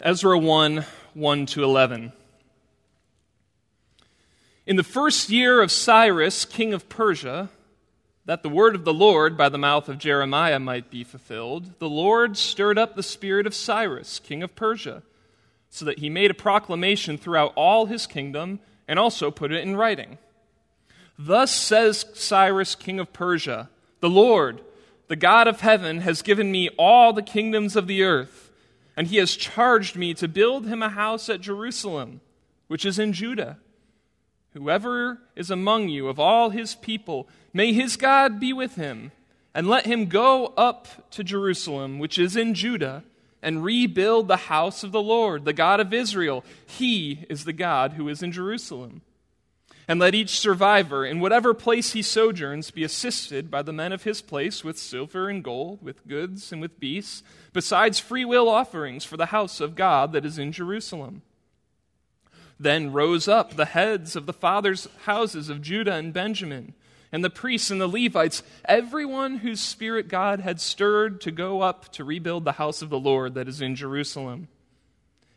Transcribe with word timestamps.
Ezra 0.00 0.38
1 0.38 0.84
1 1.14 1.46
to 1.46 1.64
11. 1.64 2.12
In 4.64 4.76
the 4.76 4.84
first 4.84 5.28
year 5.28 5.60
of 5.60 5.72
Cyrus, 5.72 6.44
king 6.44 6.72
of 6.72 6.88
Persia, 6.88 7.48
that 8.24 8.44
the 8.44 8.48
word 8.48 8.76
of 8.76 8.84
the 8.84 8.94
Lord 8.94 9.36
by 9.36 9.48
the 9.48 9.58
mouth 9.58 9.88
of 9.88 9.98
Jeremiah 9.98 10.60
might 10.60 10.88
be 10.88 11.02
fulfilled, 11.02 11.80
the 11.80 11.88
Lord 11.88 12.36
stirred 12.36 12.78
up 12.78 12.94
the 12.94 13.02
spirit 13.02 13.44
of 13.44 13.56
Cyrus, 13.56 14.20
king 14.20 14.44
of 14.44 14.54
Persia, 14.54 15.02
so 15.68 15.84
that 15.84 15.98
he 15.98 16.08
made 16.08 16.30
a 16.30 16.34
proclamation 16.34 17.18
throughout 17.18 17.52
all 17.56 17.86
his 17.86 18.06
kingdom 18.06 18.60
and 18.86 19.00
also 19.00 19.32
put 19.32 19.50
it 19.50 19.64
in 19.64 19.74
writing. 19.74 20.18
Thus 21.18 21.50
says 21.50 22.04
Cyrus, 22.14 22.76
king 22.76 23.00
of 23.00 23.12
Persia 23.12 23.68
The 23.98 24.10
Lord, 24.10 24.60
the 25.08 25.16
God 25.16 25.48
of 25.48 25.62
heaven, 25.62 26.02
has 26.02 26.22
given 26.22 26.52
me 26.52 26.68
all 26.78 27.12
the 27.12 27.20
kingdoms 27.20 27.74
of 27.74 27.88
the 27.88 28.04
earth 28.04 28.47
and 28.98 29.06
he 29.06 29.18
has 29.18 29.36
charged 29.36 29.94
me 29.94 30.12
to 30.12 30.26
build 30.26 30.66
him 30.66 30.82
a 30.82 30.88
house 30.88 31.28
at 31.28 31.40
Jerusalem, 31.40 32.20
which 32.66 32.84
is 32.84 32.98
in 32.98 33.12
Judah. 33.12 33.56
Whoever 34.54 35.20
is 35.36 35.52
among 35.52 35.88
you 35.88 36.08
of 36.08 36.18
all 36.18 36.50
his 36.50 36.74
people, 36.74 37.28
may 37.52 37.72
his 37.72 37.96
God 37.96 38.40
be 38.40 38.52
with 38.52 38.74
him, 38.74 39.12
and 39.54 39.68
let 39.68 39.86
him 39.86 40.06
go 40.06 40.46
up 40.56 40.88
to 41.12 41.22
Jerusalem, 41.22 42.00
which 42.00 42.18
is 42.18 42.34
in 42.34 42.54
Judah, 42.54 43.04
and 43.40 43.62
rebuild 43.62 44.26
the 44.26 44.36
house 44.36 44.82
of 44.82 44.90
the 44.90 45.00
Lord, 45.00 45.44
the 45.44 45.52
God 45.52 45.78
of 45.78 45.94
Israel. 45.94 46.44
He 46.66 47.24
is 47.30 47.44
the 47.44 47.52
God 47.52 47.92
who 47.92 48.08
is 48.08 48.20
in 48.20 48.32
Jerusalem. 48.32 49.02
And 49.90 49.98
let 49.98 50.14
each 50.14 50.38
survivor, 50.38 51.06
in 51.06 51.18
whatever 51.18 51.54
place 51.54 51.92
he 51.92 52.02
sojourns, 52.02 52.70
be 52.70 52.84
assisted 52.84 53.50
by 53.50 53.62
the 53.62 53.72
men 53.72 53.90
of 53.90 54.02
his 54.02 54.20
place 54.20 54.62
with 54.62 54.76
silver 54.76 55.30
and 55.30 55.42
gold, 55.42 55.82
with 55.82 56.06
goods 56.06 56.52
and 56.52 56.60
with 56.60 56.78
beasts, 56.78 57.22
besides 57.54 57.98
freewill 57.98 58.50
offerings 58.50 59.06
for 59.06 59.16
the 59.16 59.26
house 59.26 59.60
of 59.60 59.74
God 59.74 60.12
that 60.12 60.26
is 60.26 60.38
in 60.38 60.52
Jerusalem. 60.52 61.22
Then 62.60 62.92
rose 62.92 63.28
up 63.28 63.56
the 63.56 63.64
heads 63.64 64.14
of 64.14 64.26
the 64.26 64.34
fathers' 64.34 64.88
houses 65.04 65.48
of 65.48 65.62
Judah 65.62 65.94
and 65.94 66.12
Benjamin, 66.12 66.74
and 67.10 67.24
the 67.24 67.30
priests 67.30 67.70
and 67.70 67.80
the 67.80 67.88
Levites, 67.88 68.42
everyone 68.66 69.38
whose 69.38 69.60
spirit 69.60 70.08
God 70.08 70.40
had 70.40 70.60
stirred 70.60 71.18
to 71.22 71.30
go 71.30 71.62
up 71.62 71.90
to 71.92 72.04
rebuild 72.04 72.44
the 72.44 72.52
house 72.52 72.82
of 72.82 72.90
the 72.90 73.00
Lord 73.00 73.32
that 73.34 73.48
is 73.48 73.62
in 73.62 73.74
Jerusalem 73.74 74.48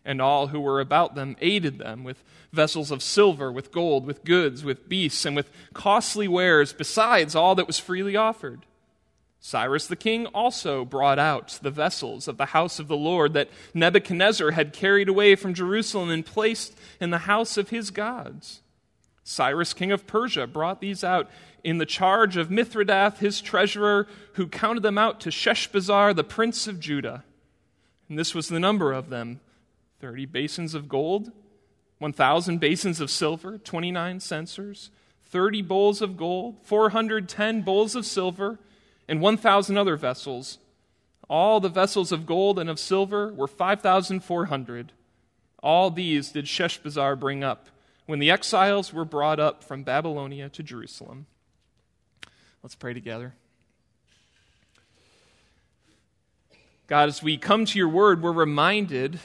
and 0.04 0.22
all 0.22 0.48
who 0.48 0.60
were 0.60 0.80
about 0.80 1.16
them 1.16 1.36
aided 1.42 1.78
them 1.78 2.04
with 2.04 2.24
vessels 2.52 2.92
of 2.92 3.04
silver, 3.04 3.52
with 3.52 3.72
gold, 3.72 4.06
with 4.06 4.24
goods, 4.24 4.64
with 4.64 4.90
beasts, 4.90 5.26
and 5.26 5.36
with 5.36 5.50
costly 5.74 6.28
wares, 6.28 6.74
besides 6.74 7.36
all 7.36 7.56
that 7.56 7.68
was 7.68 7.80
freely 7.80 8.16
offered. 8.16 8.66
Cyrus 9.40 9.88
the 9.88 9.96
king 9.96 10.28
also 10.28 10.86
brought 10.86 11.18
out 11.18 11.60
the 11.64 11.72
vessels 11.72 12.28
of 12.28 12.38
the 12.38 12.48
house 12.48 12.78
of 12.78 12.88
the 12.88 12.98
Lord 12.98 13.34
that 13.34 13.50
Nebuchadnezzar 13.74 14.52
had 14.52 14.72
carried 14.72 15.10
away 15.10 15.36
from 15.36 15.56
Jerusalem 15.56 16.12
and 16.12 16.24
placed 16.24 16.78
in 17.00 17.10
the 17.10 17.20
house 17.20 17.58
of 17.58 17.70
his 17.70 17.90
gods. 17.90 18.62
Cyrus 19.24 19.74
king 19.74 19.92
of 19.92 20.06
Persia 20.06 20.46
brought 20.46 20.80
these 20.80 21.04
out 21.04 21.30
in 21.64 21.80
the 21.80 21.86
charge 21.86 22.38
of 22.38 22.50
Mithredath 22.50 23.18
his 23.18 23.42
treasurer, 23.42 24.08
who 24.34 24.48
counted 24.48 24.84
them 24.84 24.98
out 24.98 25.20
to 25.22 25.30
Sheshbazzar 25.30 26.16
the 26.16 26.24
prince 26.24 26.68
of 26.68 26.80
Judah. 26.80 27.24
And 28.10 28.20
this 28.20 28.36
was 28.36 28.48
the 28.48 28.60
number 28.60 28.92
of 28.92 29.10
them 29.10 29.40
30 30.02 30.26
basins 30.26 30.74
of 30.74 30.90
gold, 30.90 31.32
1,000 32.00 32.60
basins 32.60 33.00
of 33.00 33.12
silver, 33.12 33.60
29 33.60 34.20
censers, 34.20 34.90
30 35.26 35.62
bowls 35.62 36.02
of 36.02 36.18
gold, 36.18 36.58
410 36.64 37.62
bowls 37.62 37.96
of 37.96 38.06
silver, 38.06 38.60
and 39.08 39.22
1,000 39.22 39.78
other 39.78 39.96
vessels. 39.96 40.58
All 41.30 41.60
the 41.60 41.70
vessels 41.70 42.12
of 42.12 42.26
gold 42.26 42.58
and 42.58 42.70
of 42.70 42.80
silver 42.80 43.32
were 43.32 43.48
5,400. 43.48 44.92
All 45.62 45.92
these 45.92 46.32
did 46.32 46.46
Sheshbazzar 46.46 47.20
bring 47.20 47.44
up 47.44 47.68
when 48.08 48.20
the 48.20 48.32
exiles 48.32 48.92
were 48.92 49.06
brought 49.06 49.40
up 49.40 49.64
from 49.64 49.84
Babylonia 49.84 50.50
to 50.50 50.64
Jerusalem. 50.64 51.28
Let's 52.64 52.76
pray 52.76 52.94
together. 52.94 53.34
God, 56.88 57.08
as 57.08 57.24
we 57.24 57.38
come 57.38 57.64
to 57.66 57.78
your 57.78 57.88
word, 57.88 58.22
we're 58.22 58.34
reminded 58.34 59.20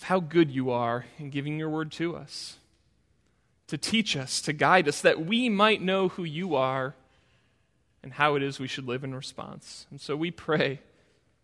of 0.00 0.04
how 0.04 0.18
good 0.18 0.50
you 0.50 0.70
are 0.70 1.04
in 1.18 1.28
giving 1.28 1.58
your 1.58 1.68
word 1.68 1.92
to 1.92 2.16
us, 2.16 2.56
to 3.66 3.76
teach 3.76 4.16
us, 4.16 4.40
to 4.40 4.54
guide 4.54 4.88
us, 4.88 5.02
that 5.02 5.26
we 5.26 5.50
might 5.50 5.82
know 5.82 6.08
who 6.08 6.24
you 6.24 6.56
are 6.56 6.94
and 8.02 8.14
how 8.14 8.34
it 8.34 8.42
is 8.42 8.58
we 8.58 8.66
should 8.66 8.86
live 8.86 9.04
in 9.04 9.14
response. 9.14 9.86
And 9.90 10.00
so 10.00 10.16
we 10.16 10.30
pray, 10.30 10.80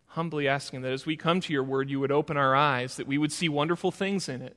humbly 0.07 0.47
asking 0.47 0.81
that 0.81 0.91
as 0.91 1.05
we 1.05 1.15
come 1.15 1.39
to 1.41 1.53
your 1.53 1.63
word, 1.63 1.91
you 1.91 1.99
would 1.99 2.11
open 2.11 2.35
our 2.35 2.55
eyes, 2.55 2.95
that 2.95 3.05
we 3.05 3.19
would 3.19 3.31
see 3.31 3.47
wonderful 3.47 3.91
things 3.91 4.27
in 4.27 4.41
it, 4.41 4.55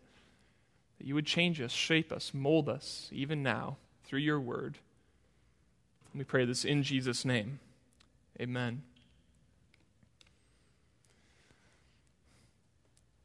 that 0.97 1.07
you 1.07 1.15
would 1.15 1.27
change 1.27 1.61
us, 1.61 1.71
shape 1.71 2.11
us, 2.11 2.33
mold 2.33 2.71
us, 2.71 3.11
even 3.13 3.43
now, 3.43 3.77
through 4.05 4.21
your 4.21 4.41
word. 4.41 4.79
And 6.15 6.21
we 6.21 6.25
pray 6.25 6.47
this 6.47 6.65
in 6.65 6.83
Jesus' 6.83 7.27
name. 7.27 7.61
Amen. 8.41 8.81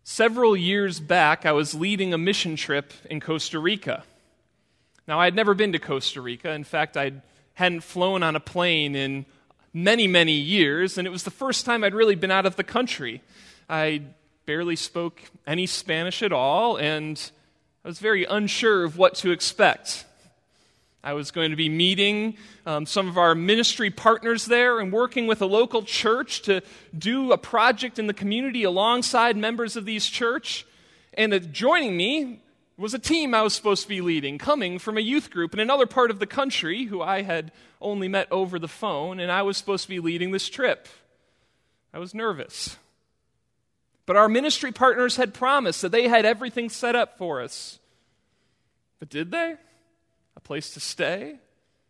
Several 0.08 0.56
years 0.56 1.00
back, 1.00 1.48
I 1.48 1.52
was 1.52 1.74
leading 1.74 2.14
a 2.14 2.18
mission 2.20 2.56
trip 2.56 2.94
in 3.10 3.20
Costa 3.20 3.58
Rica. 3.58 4.04
Now, 5.08 5.20
I 5.20 5.26
had 5.26 5.34
never 5.34 5.56
been 5.56 5.72
to 5.72 5.80
Costa 5.80 6.22
Rica. 6.22 6.52
In 6.52 6.64
fact, 6.64 6.96
I 6.96 7.14
hadn't 7.56 7.82
flown 7.82 8.22
on 8.22 8.36
a 8.36 8.40
plane 8.40 8.96
in 8.96 9.26
many, 9.74 10.06
many 10.06 10.34
years, 10.34 11.00
and 11.00 11.08
it 11.08 11.10
was 11.10 11.24
the 11.24 11.32
first 11.32 11.66
time 11.66 11.84
I'd 11.84 11.96
really 11.96 12.14
been 12.14 12.30
out 12.30 12.46
of 12.46 12.56
the 12.56 12.64
country. 12.64 13.24
I 13.68 14.04
barely 14.46 14.76
spoke 14.76 15.24
any 15.48 15.66
Spanish 15.66 16.22
at 16.22 16.32
all, 16.32 16.78
and 16.78 17.20
I 17.84 17.88
was 17.88 17.98
very 17.98 18.26
unsure 18.26 18.84
of 18.84 19.00
what 19.00 19.16
to 19.16 19.32
expect. 19.32 20.06
I 21.06 21.14
was 21.14 21.30
going 21.30 21.52
to 21.52 21.56
be 21.56 21.70
meeting 21.70 22.36
um, 22.66 22.88
some 22.88 23.08
of 23.08 23.16
our 23.20 23.36
ministry 23.36 23.92
partners 23.92 24.46
there 24.48 24.80
and 24.80 24.92
working 24.92 25.28
with 25.28 25.40
a 25.40 25.46
local 25.46 25.84
church 25.84 26.42
to 26.42 26.62
do 26.98 27.32
a 27.32 27.38
project 27.38 28.00
in 28.00 28.08
the 28.08 28.14
community 28.14 28.64
alongside 28.64 29.38
members 29.38 29.76
of 29.76 29.86
these 29.86 30.08
church. 30.08 30.66
And 31.14 31.54
joining 31.54 31.96
me 31.96 32.40
was 32.76 32.96
a 32.96 33.00
team 33.00 33.36
I 33.36 33.44
was 33.44 33.54
supposed 33.54 33.84
to 33.84 33.88
be 33.88 34.02
leading, 34.02 34.40
coming 34.40 34.80
from 34.80 34.98
a 34.98 35.02
youth 35.02 35.30
group 35.30 35.54
in 35.54 35.60
another 35.60 35.86
part 35.86 36.10
of 36.10 36.18
the 36.18 36.26
country 36.26 36.86
who 36.86 37.04
I 37.04 37.22
had 37.22 37.52
only 37.80 38.08
met 38.08 38.28
over 38.32 38.58
the 38.58 38.68
phone, 38.68 39.20
and 39.20 39.32
I 39.32 39.44
was 39.44 39.58
supposed 39.58 39.84
to 39.84 39.90
be 39.90 40.00
leading 40.00 40.32
this 40.32 40.50
trip. 40.50 40.88
I 41.94 42.00
was 42.00 42.16
nervous. 42.16 42.78
But 44.08 44.16
our 44.16 44.28
ministry 44.28 44.72
partners 44.72 45.18
had 45.18 45.36
promised 45.36 45.84
that 45.84 45.92
they 45.92 46.08
had 46.08 46.26
everything 46.26 46.68
set 46.68 46.96
up 46.96 47.20
for 47.20 47.44
us. 47.44 47.78
But 48.98 49.10
did 49.10 49.30
they? 49.30 49.58
A 50.36 50.40
place 50.40 50.74
to 50.74 50.80
stay, 50.80 51.40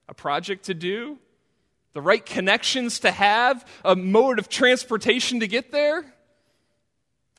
a 0.07 0.13
project 0.13 0.65
to 0.65 0.73
do, 0.73 1.17
the 1.93 2.01
right 2.01 2.25
connections 2.25 2.99
to 2.99 3.11
have, 3.11 3.65
a 3.83 3.95
mode 3.95 4.39
of 4.39 4.49
transportation 4.49 5.39
to 5.39 5.47
get 5.47 5.71
there? 5.71 6.05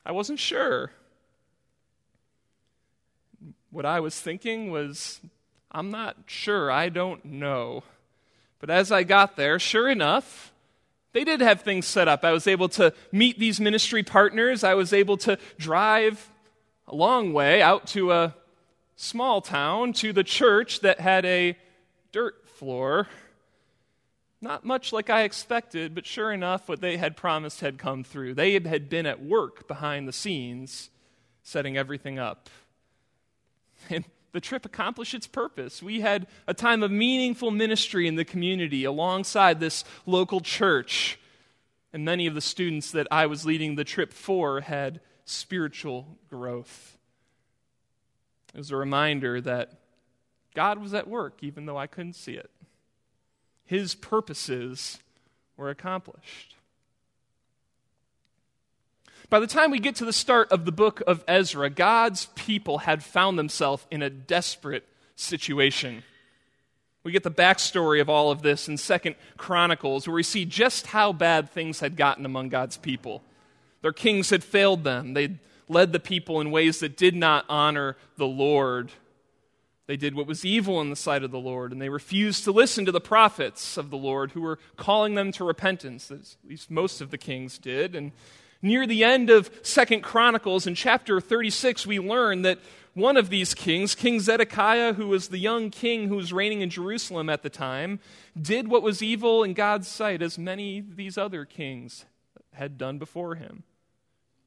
I 0.04 0.12
wasn't 0.12 0.38
sure. 0.38 0.90
What 3.70 3.84
I 3.84 4.00
was 4.00 4.18
thinking 4.18 4.70
was, 4.70 5.20
I'm 5.70 5.90
not 5.90 6.16
sure, 6.26 6.70
I 6.70 6.88
don't 6.88 7.24
know. 7.24 7.84
But 8.58 8.70
as 8.70 8.90
I 8.90 9.02
got 9.02 9.36
there, 9.36 9.58
sure 9.58 9.88
enough, 9.88 10.52
they 11.12 11.24
did 11.24 11.40
have 11.40 11.60
things 11.60 11.86
set 11.86 12.08
up. 12.08 12.24
I 12.24 12.32
was 12.32 12.46
able 12.46 12.68
to 12.70 12.92
meet 13.12 13.38
these 13.38 13.60
ministry 13.60 14.02
partners. 14.02 14.64
I 14.64 14.74
was 14.74 14.92
able 14.92 15.16
to 15.18 15.38
drive 15.58 16.30
a 16.88 16.94
long 16.94 17.32
way 17.32 17.60
out 17.60 17.86
to 17.88 18.12
a 18.12 18.34
small 18.96 19.42
town 19.42 19.92
to 19.92 20.12
the 20.12 20.24
church 20.24 20.80
that 20.80 21.00
had 21.00 21.24
a 21.24 21.56
dirt 22.12 22.48
floor. 22.48 23.08
Not 24.40 24.64
much 24.64 24.92
like 24.92 25.10
I 25.10 25.22
expected, 25.22 25.94
but 25.94 26.06
sure 26.06 26.32
enough, 26.32 26.68
what 26.68 26.80
they 26.80 26.96
had 26.96 27.16
promised 27.16 27.60
had 27.60 27.78
come 27.78 28.04
through. 28.04 28.34
They 28.34 28.52
had 28.52 28.88
been 28.88 29.06
at 29.06 29.22
work 29.22 29.68
behind 29.68 30.08
the 30.08 30.12
scenes, 30.12 30.90
setting 31.42 31.76
everything 31.76 32.18
up. 32.18 32.50
And 33.90 34.04
the 34.32 34.40
trip 34.40 34.66
accomplished 34.66 35.14
its 35.14 35.26
purpose. 35.26 35.82
We 35.82 36.00
had 36.00 36.26
a 36.46 36.52
time 36.52 36.82
of 36.82 36.90
meaningful 36.90 37.50
ministry 37.50 38.06
in 38.06 38.16
the 38.16 38.24
community 38.24 38.84
alongside 38.84 39.60
this 39.60 39.84
local 40.04 40.40
church. 40.40 41.18
And 41.92 42.04
many 42.04 42.26
of 42.26 42.34
the 42.34 42.40
students 42.40 42.90
that 42.90 43.06
I 43.10 43.26
was 43.26 43.46
leading 43.46 43.76
the 43.76 43.84
trip 43.84 44.12
for 44.12 44.60
had 44.60 45.00
spiritual 45.24 46.18
growth. 46.28 46.95
It 48.56 48.60
was 48.60 48.70
a 48.70 48.76
reminder 48.76 49.38
that 49.42 49.72
God 50.54 50.78
was 50.78 50.94
at 50.94 51.06
work 51.06 51.40
even 51.42 51.66
though 51.66 51.76
I 51.76 51.86
couldn't 51.86 52.14
see 52.14 52.32
it. 52.32 52.50
His 53.66 53.94
purposes 53.94 54.98
were 55.58 55.68
accomplished. 55.68 56.54
By 59.28 59.40
the 59.40 59.46
time 59.46 59.70
we 59.70 59.78
get 59.78 59.96
to 59.96 60.06
the 60.06 60.12
start 60.12 60.50
of 60.50 60.64
the 60.64 60.72
book 60.72 61.02
of 61.06 61.22
Ezra, 61.28 61.68
God's 61.68 62.28
people 62.34 62.78
had 62.78 63.02
found 63.02 63.38
themselves 63.38 63.84
in 63.90 64.00
a 64.00 64.08
desperate 64.08 64.88
situation. 65.16 66.02
We 67.02 67.12
get 67.12 67.24
the 67.24 67.30
backstory 67.30 68.00
of 68.00 68.08
all 68.08 68.30
of 68.30 68.40
this 68.40 68.68
in 68.68 68.78
Second 68.78 69.16
Chronicles, 69.36 70.08
where 70.08 70.14
we 70.14 70.22
see 70.22 70.46
just 70.46 70.86
how 70.86 71.12
bad 71.12 71.50
things 71.50 71.80
had 71.80 71.94
gotten 71.94 72.24
among 72.24 72.48
God's 72.48 72.78
people. 72.78 73.22
Their 73.82 73.92
kings 73.92 74.30
had 74.30 74.42
failed 74.42 74.82
them. 74.82 75.12
They 75.12 75.36
led 75.68 75.92
the 75.92 76.00
people 76.00 76.40
in 76.40 76.50
ways 76.50 76.80
that 76.80 76.96
did 76.96 77.14
not 77.14 77.44
honor 77.48 77.96
the 78.16 78.26
Lord. 78.26 78.92
They 79.86 79.96
did 79.96 80.14
what 80.14 80.26
was 80.26 80.44
evil 80.44 80.80
in 80.80 80.90
the 80.90 80.96
sight 80.96 81.22
of 81.22 81.30
the 81.30 81.38
Lord, 81.38 81.72
and 81.72 81.80
they 81.80 81.88
refused 81.88 82.44
to 82.44 82.52
listen 82.52 82.84
to 82.86 82.92
the 82.92 83.00
prophets 83.00 83.76
of 83.76 83.90
the 83.90 83.96
Lord 83.96 84.32
who 84.32 84.42
were 84.42 84.58
calling 84.76 85.14
them 85.14 85.30
to 85.32 85.44
repentance, 85.44 86.10
at 86.10 86.36
least 86.48 86.70
most 86.70 87.00
of 87.00 87.10
the 87.10 87.18
kings 87.18 87.58
did. 87.58 87.94
And 87.94 88.12
near 88.62 88.86
the 88.86 89.04
end 89.04 89.30
of 89.30 89.50
Second 89.62 90.02
Chronicles, 90.02 90.66
in 90.66 90.74
chapter 90.74 91.20
36, 91.20 91.86
we 91.86 92.00
learn 92.00 92.42
that 92.42 92.58
one 92.94 93.16
of 93.16 93.28
these 93.28 93.52
kings, 93.54 93.94
King 93.94 94.20
Zedekiah, 94.20 94.94
who 94.94 95.08
was 95.08 95.28
the 95.28 95.38
young 95.38 95.70
king 95.70 96.08
who 96.08 96.16
was 96.16 96.32
reigning 96.32 96.62
in 96.62 96.70
Jerusalem 96.70 97.28
at 97.28 97.42
the 97.42 97.50
time, 97.50 98.00
did 98.40 98.68
what 98.68 98.82
was 98.82 99.02
evil 99.02 99.44
in 99.44 99.52
God's 99.52 99.86
sight, 99.86 100.22
as 100.22 100.38
many 100.38 100.78
of 100.78 100.96
these 100.96 101.18
other 101.18 101.44
kings 101.44 102.06
had 102.54 102.78
done 102.78 102.98
before 102.98 103.34
him. 103.34 103.64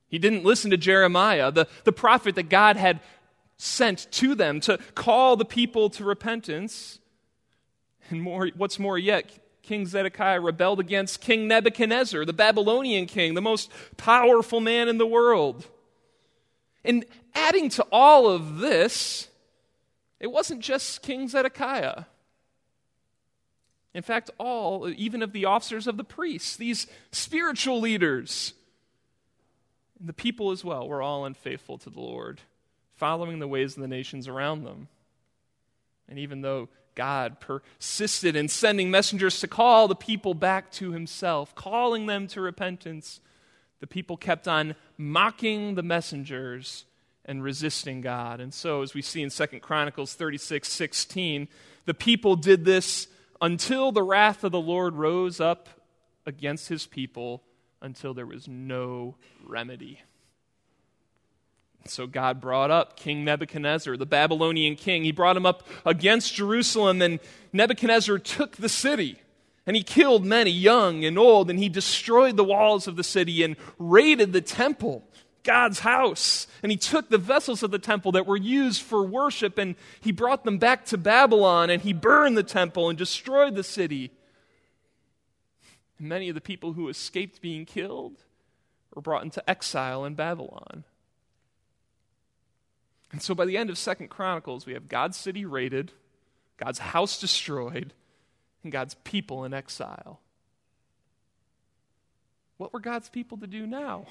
He 0.10 0.20
didn't 0.20 0.44
listen 0.44 0.72
to 0.72 0.78
Jeremiah, 0.78 1.52
the, 1.52 1.68
the 1.84 1.92
prophet 1.92 2.36
that 2.36 2.50
God 2.50 2.76
had 2.76 3.00
sent 3.58 4.08
to 4.12 4.36
them 4.36 4.60
to 4.62 4.78
call 4.96 5.36
the 5.36 5.46
people 5.46 5.90
to 5.92 6.04
repentance. 6.04 7.00
And 8.10 8.22
more, 8.22 8.50
what's 8.56 8.80
more 8.80 8.98
yet, 8.98 9.30
King 9.62 9.86
Zedekiah 9.86 10.42
rebelled 10.42 10.80
against 10.80 11.22
King 11.22 11.48
Nebuchadnezzar, 11.48 12.26
the 12.26 12.34
Babylonian 12.34 13.06
king, 13.06 13.36
the 13.36 13.42
most 13.42 13.72
powerful 13.98 14.60
man 14.60 14.88
in 14.88 14.98
the 14.98 15.06
world. 15.06 15.68
And 16.84 17.06
adding 17.36 17.70
to 17.70 17.86
all 17.92 18.28
of 18.28 18.58
this, 18.58 19.28
it 20.20 20.32
wasn't 20.32 20.62
just 20.62 21.04
King 21.04 21.28
Zedekiah. 21.28 22.06
In 23.94 24.02
fact, 24.02 24.32
all, 24.40 24.90
even 24.90 25.22
of 25.22 25.34
the 25.34 25.46
officers 25.46 25.86
of 25.86 25.98
the 25.98 26.04
priests, 26.04 26.56
these 26.56 26.88
spiritual 27.12 27.80
leaders, 27.80 28.54
the 30.00 30.14
people 30.14 30.52
as 30.52 30.64
well, 30.64 30.88
were 30.88 31.02
all 31.02 31.26
unfaithful 31.26 31.78
to 31.80 31.90
the 31.90 32.00
Lord, 32.00 32.42
following 32.96 33.40
the 33.40 33.48
ways 33.48 33.76
of 33.76 33.82
the 33.82 33.88
nations 33.88 34.28
around 34.28 34.64
them. 34.64 34.88
And 36.08 36.18
even 36.18 36.42
though 36.42 36.70
God 36.96 37.40
persisted 37.40 38.36
in 38.36 38.48
sending 38.48 38.90
messengers 38.90 39.40
to 39.42 39.48
call 39.48 39.88
the 39.88 39.96
people 39.96 40.34
back 40.34 40.72
to 40.74 40.92
himself, 40.92 41.54
calling 41.56 42.06
them 42.06 42.28
to 42.28 42.42
repentance, 42.42 43.20
the 43.80 43.88
people 43.88 44.18
kept 44.18 44.48
on 44.48 44.76
mocking 44.98 45.76
the 45.76 45.84
messengers 45.84 46.86
and 47.26 47.44
resisting 47.44 48.02
God. 48.02 48.40
And 48.40 48.54
so, 48.54 48.82
as 48.82 48.94
we 48.94 49.02
see 49.02 49.22
in 49.22 49.30
2 49.30 49.46
Chronicles 49.62 50.14
36 50.14 50.68
16, 50.68 51.48
the 51.86 51.94
people 51.94 52.36
did 52.36 52.66
this 52.66 53.08
until 53.42 53.92
the 53.92 54.04
wrath 54.04 54.44
of 54.44 54.52
the 54.52 54.60
Lord 54.60 54.96
rose 54.96 55.40
up 55.40 55.70
against 56.26 56.70
his 56.70 56.86
people 56.86 57.44
until 57.82 58.14
there 58.14 58.26
was 58.26 58.48
no 58.48 59.16
remedy. 59.46 60.02
So 61.86 62.08
God 62.08 62.42
brought 62.42 62.72
up 62.72 62.98
King 62.98 63.24
Nebuchadnezzar, 63.24 63.98
the 63.98 64.06
Babylonian 64.06 64.76
king. 64.76 65.04
He 65.04 65.12
brought 65.12 65.38
him 65.38 65.46
up 65.46 65.66
against 65.86 66.36
Jerusalem, 66.36 67.02
and 67.02 67.20
Nebuchadnezzar 67.54 68.20
took 68.20 68.58
the 68.58 68.70
city. 68.70 69.20
And 69.66 69.76
he 69.76 69.84
killed 69.84 70.26
many, 70.26 70.52
young 70.52 71.06
and 71.06 71.18
old, 71.18 71.50
and 71.50 71.60
he 71.60 71.70
destroyed 71.70 72.38
the 72.38 72.44
walls 72.44 72.88
of 72.88 72.96
the 72.96 73.04
city 73.04 73.44
and 73.44 73.56
raided 73.78 74.34
the 74.34 74.42
temple, 74.42 75.04
God's 75.44 75.80
house. 75.80 76.48
And 76.64 76.72
he 76.72 76.78
took 76.78 77.10
the 77.10 77.18
vessels 77.18 77.62
of 77.64 77.72
the 77.72 77.80
temple 77.80 78.12
that 78.14 78.26
were 78.26 78.38
used 78.38 78.82
for 78.82 79.04
worship 79.04 79.58
and 79.58 79.76
he 80.02 80.12
brought 80.12 80.44
them 80.44 80.58
back 80.58 80.86
to 80.86 80.98
Babylon 80.98 81.70
and 81.70 81.82
he 81.82 81.94
burned 81.94 82.36
the 82.36 82.44
temple 82.44 82.90
and 82.90 82.98
destroyed 82.98 83.56
the 83.56 83.64
city. 83.64 84.12
And 86.00 86.10
many 86.10 86.30
of 86.30 86.36
the 86.36 86.42
people 86.42 86.74
who 86.74 86.90
escaped 86.90 87.42
being 87.42 87.66
killed 87.66 88.24
were 88.94 89.02
brought 89.02 89.24
into 89.24 89.48
exile 89.48 90.06
in 90.06 90.16
Babylon. 90.16 90.86
And 93.12 93.22
so 93.22 93.36
by 93.36 93.46
the 93.46 93.58
end 93.58 93.70
of 93.70 93.78
Second 93.78 94.10
Chronicles, 94.10 94.66
we 94.66 94.74
have 94.74 94.88
God's 94.88 95.18
city 95.18 95.46
raided, 95.46 95.92
God's 96.58 96.80
house 96.80 97.20
destroyed, 97.20 97.94
and 98.64 98.72
God's 98.72 98.96
people 99.04 99.46
in 99.46 99.54
exile. 99.54 100.20
What 102.58 102.74
were 102.74 102.80
God's 102.80 103.10
people 103.10 103.38
to 103.38 103.48
do 103.48 103.66
now? 103.66 104.08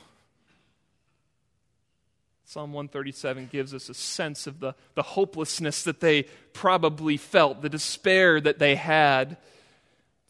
Psalm 2.47 2.73
137 2.73 3.51
gives 3.53 3.75
us 3.75 3.91
a 3.91 3.95
sense 3.95 4.47
of 4.47 4.59
the, 4.59 4.75
the 4.95 5.03
hopelessness 5.03 5.83
that 5.83 6.01
they 6.01 6.23
probably 6.55 7.19
felt, 7.19 7.61
the 7.61 7.69
despair 7.69 8.41
that 8.41 8.59
they 8.59 8.75
had. 8.75 9.37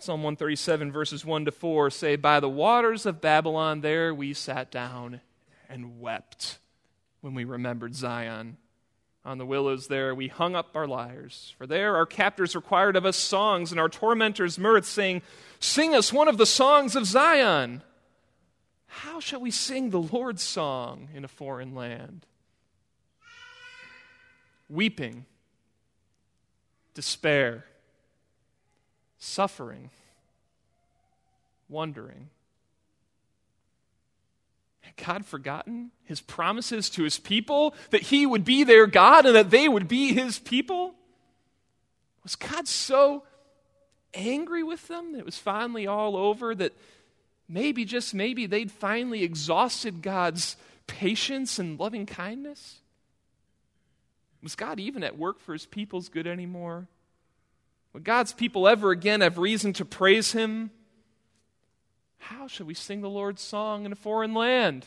Psalm 0.01 0.23
137, 0.23 0.93
verses 0.93 1.25
1 1.25 1.47
to 1.47 1.51
4 1.51 1.91
say, 1.91 2.15
By 2.15 2.39
the 2.39 2.49
waters 2.49 3.05
of 3.05 3.21
Babylon, 3.21 3.81
there 3.81 4.15
we 4.15 4.33
sat 4.33 4.71
down 4.71 5.21
and 5.69 6.01
wept 6.01 6.59
when 7.21 7.35
we 7.35 7.45
remembered 7.45 7.97
Zion. 7.97 8.59
On 9.25 9.39
the 9.39 9.45
willows 9.45 9.89
there 9.89 10.15
we 10.15 10.29
hung 10.29 10.55
up 10.55 10.77
our 10.77 10.87
lyres. 10.87 11.53
For 11.59 11.67
there 11.67 11.97
our 11.97 12.07
captors 12.07 12.55
required 12.55 12.95
of 12.95 13.05
us 13.05 13.17
songs, 13.17 13.73
and 13.73 13.81
our 13.81 13.89
tormentors 13.89 14.57
mirth, 14.57 14.87
saying, 14.87 15.23
Sing 15.59 15.97
us 15.97 16.13
one 16.13 16.29
of 16.29 16.39
the 16.39 16.47
songs 16.47 16.95
of 16.95 17.05
Zion. 17.05 17.83
How 18.87 19.19
shall 19.19 19.41
we 19.41 19.51
sing 19.51 19.91
the 19.91 20.01
Lord's 20.01 20.43
song 20.43 21.09
in 21.13 21.25
a 21.25 21.29
foreign 21.29 21.75
land? 21.75 22.25
Weeping, 24.69 25.27
despair, 26.95 27.65
suffering, 29.19 29.91
wondering. 31.69 32.31
Had 34.81 34.97
God 34.97 35.27
forgotten 35.27 35.91
his 36.05 36.21
promises 36.21 36.89
to 36.91 37.03
his 37.03 37.19
people 37.19 37.75
that 37.91 38.03
he 38.03 38.25
would 38.25 38.45
be 38.45 38.65
their 38.65 38.87
God 38.87 39.27
and 39.27 39.35
that 39.35 39.51
they 39.51 39.69
would 39.69 39.89
be 39.89 40.15
his 40.15 40.39
people? 40.39 40.95
Was 42.23 42.37
God 42.37 42.67
so 42.67 43.25
angry 44.15 44.63
with 44.63 44.89
them 44.89 45.13
that 45.13 45.19
it 45.19 45.27
was 45.27 45.39
finally 45.39 45.87
all 45.87 46.17
over 46.17 46.55
that 46.55 46.73
maybe, 47.49 47.85
just 47.85 48.15
maybe, 48.15 48.47
they'd 48.47 48.73
finally 48.73 49.23
exhausted 49.23 50.03
God's 50.03 50.57
patience 50.87 51.59
and 51.59 51.79
loving 51.79 52.07
kindness? 52.07 52.81
Was 54.43 54.55
God 54.55 54.79
even 54.79 55.03
at 55.03 55.19
work 55.19 55.41
for 55.41 55.53
his 55.53 55.67
people's 55.67 56.09
good 56.09 56.27
anymore? 56.27 56.87
Would 57.99 58.05
God's 58.05 58.33
people 58.33 58.69
ever 58.69 58.93
again 58.93 59.23
have 59.23 59.39
reason 59.39 59.73
to 59.73 59.85
praise 59.85 60.31
him? 60.31 60.71
How 62.19 62.47
shall 62.47 62.67
we 62.67 62.73
sing 62.73 63.01
the 63.01 63.11
Lord's 63.11 63.43
song 63.43 63.85
in 63.85 63.91
a 63.91 63.97
foreign 63.97 64.35
land? 64.35 64.87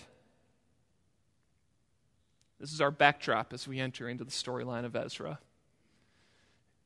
This 2.57 2.71
is 2.71 2.79
our 2.79 2.89
backdrop 2.89 3.51
as 3.51 3.67
we 3.67 3.81
enter 3.81 4.07
into 4.07 4.23
the 4.23 4.31
storyline 4.31 4.85
of 4.85 4.95
Ezra. 4.95 5.39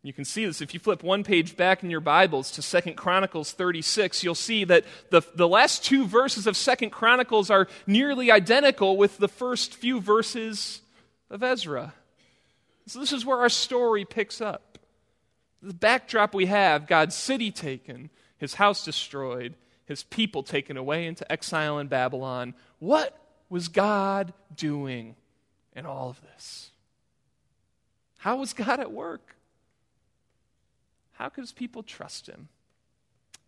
You 0.01 0.13
can 0.13 0.25
see 0.25 0.47
this 0.47 0.61
if 0.61 0.73
you 0.73 0.79
flip 0.79 1.03
one 1.03 1.23
page 1.23 1.55
back 1.55 1.83
in 1.83 1.91
your 1.91 2.01
Bibles 2.01 2.49
to 2.53 2.63
Second 2.63 2.95
Chronicles 2.95 3.51
36, 3.51 4.23
you'll 4.23 4.33
see 4.33 4.63
that 4.63 4.83
the, 5.11 5.21
the 5.35 5.47
last 5.47 5.85
two 5.85 6.07
verses 6.07 6.47
of 6.47 6.57
Second 6.57 6.89
Chronicles 6.89 7.51
are 7.51 7.67
nearly 7.85 8.31
identical 8.31 8.97
with 8.97 9.19
the 9.19 9.27
first 9.27 9.75
few 9.75 10.01
verses 10.01 10.81
of 11.29 11.43
Ezra. 11.43 11.93
So 12.87 12.99
this 12.99 13.13
is 13.13 13.27
where 13.27 13.41
our 13.41 13.49
story 13.49 14.05
picks 14.05 14.41
up. 14.41 14.74
The 15.65 15.73
backdrop 15.73 16.35
we 16.35 16.45
have 16.45 16.85
God's 16.85 17.15
city 17.15 17.49
taken, 17.49 18.11
his 18.37 18.53
house 18.53 18.85
destroyed, 18.85 19.55
his 19.85 20.03
people 20.03 20.43
taken 20.43 20.77
away 20.77 21.07
into 21.07 21.29
exile 21.31 21.79
in 21.79 21.87
Babylon. 21.87 22.53
What 22.77 23.19
was 23.49 23.67
God 23.67 24.31
doing 24.55 25.15
in 25.75 25.87
all 25.87 26.09
of 26.09 26.21
this? 26.21 26.69
How 28.19 28.37
was 28.37 28.53
God 28.53 28.79
at 28.79 28.91
work? 28.91 29.35
How 31.13 31.29
could 31.29 31.41
his 31.41 31.51
people 31.51 31.81
trust 31.81 32.27
him 32.27 32.49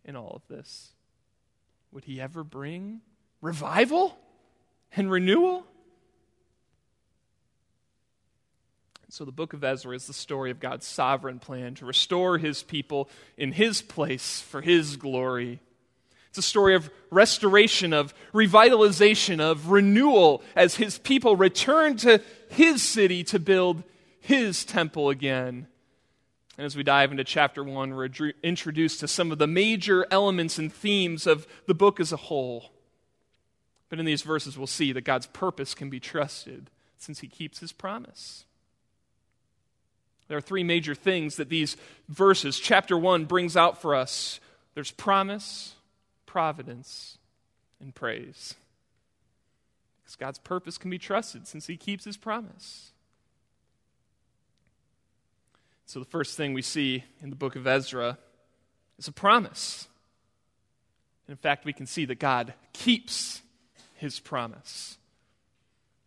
in 0.04 0.16
all 0.16 0.32
of 0.34 0.42
this? 0.48 0.90
Would 1.92 2.04
he 2.04 2.20
ever 2.20 2.42
bring 2.42 3.00
revival 3.40 4.18
and 4.96 5.08
renewal? 5.08 5.66
So, 9.10 9.24
the 9.24 9.32
book 9.32 9.54
of 9.54 9.64
Ezra 9.64 9.94
is 9.94 10.06
the 10.06 10.12
story 10.12 10.50
of 10.50 10.60
God's 10.60 10.86
sovereign 10.86 11.38
plan 11.38 11.74
to 11.76 11.86
restore 11.86 12.36
his 12.36 12.62
people 12.62 13.08
in 13.38 13.52
his 13.52 13.80
place 13.80 14.42
for 14.42 14.60
his 14.60 14.96
glory. 14.96 15.60
It's 16.28 16.38
a 16.38 16.42
story 16.42 16.74
of 16.74 16.90
restoration, 17.10 17.94
of 17.94 18.12
revitalization, 18.34 19.40
of 19.40 19.70
renewal 19.70 20.42
as 20.54 20.76
his 20.76 20.98
people 20.98 21.36
return 21.36 21.96
to 21.98 22.20
his 22.50 22.82
city 22.82 23.24
to 23.24 23.38
build 23.38 23.82
his 24.20 24.64
temple 24.66 25.08
again. 25.08 25.66
And 26.58 26.66
as 26.66 26.76
we 26.76 26.82
dive 26.82 27.10
into 27.10 27.24
chapter 27.24 27.64
one, 27.64 27.94
we're 27.94 28.10
introduced 28.42 29.00
to 29.00 29.08
some 29.08 29.32
of 29.32 29.38
the 29.38 29.46
major 29.46 30.06
elements 30.10 30.58
and 30.58 30.70
themes 30.70 31.26
of 31.26 31.46
the 31.66 31.74
book 31.74 31.98
as 31.98 32.12
a 32.12 32.16
whole. 32.16 32.72
But 33.88 33.98
in 33.98 34.04
these 34.04 34.22
verses, 34.22 34.58
we'll 34.58 34.66
see 34.66 34.92
that 34.92 35.04
God's 35.04 35.28
purpose 35.28 35.74
can 35.74 35.88
be 35.88 36.00
trusted 36.00 36.68
since 36.98 37.20
he 37.20 37.28
keeps 37.28 37.60
his 37.60 37.72
promise. 37.72 38.44
There 40.28 40.36
are 40.36 40.42
three 40.42 40.62
major 40.62 40.94
things 40.94 41.36
that 41.36 41.48
these 41.48 41.76
verses, 42.08 42.58
chapter 42.58 42.96
1, 42.96 43.24
brings 43.24 43.56
out 43.56 43.80
for 43.80 43.94
us 43.94 44.40
there's 44.74 44.90
promise, 44.90 45.74
providence, 46.26 47.18
and 47.80 47.94
praise. 47.94 48.54
Because 50.02 50.16
God's 50.16 50.38
purpose 50.38 50.78
can 50.78 50.90
be 50.90 50.98
trusted 50.98 51.48
since 51.48 51.66
he 51.66 51.76
keeps 51.76 52.04
his 52.04 52.16
promise. 52.16 52.92
So, 55.86 55.98
the 55.98 56.04
first 56.04 56.36
thing 56.36 56.52
we 56.52 56.60
see 56.60 57.04
in 57.22 57.30
the 57.30 57.36
book 57.36 57.56
of 57.56 57.66
Ezra 57.66 58.18
is 58.98 59.08
a 59.08 59.12
promise. 59.12 59.88
In 61.28 61.36
fact, 61.36 61.64
we 61.64 61.72
can 61.72 61.86
see 61.86 62.04
that 62.04 62.18
God 62.18 62.52
keeps 62.74 63.40
his 63.94 64.20
promise. 64.20 64.97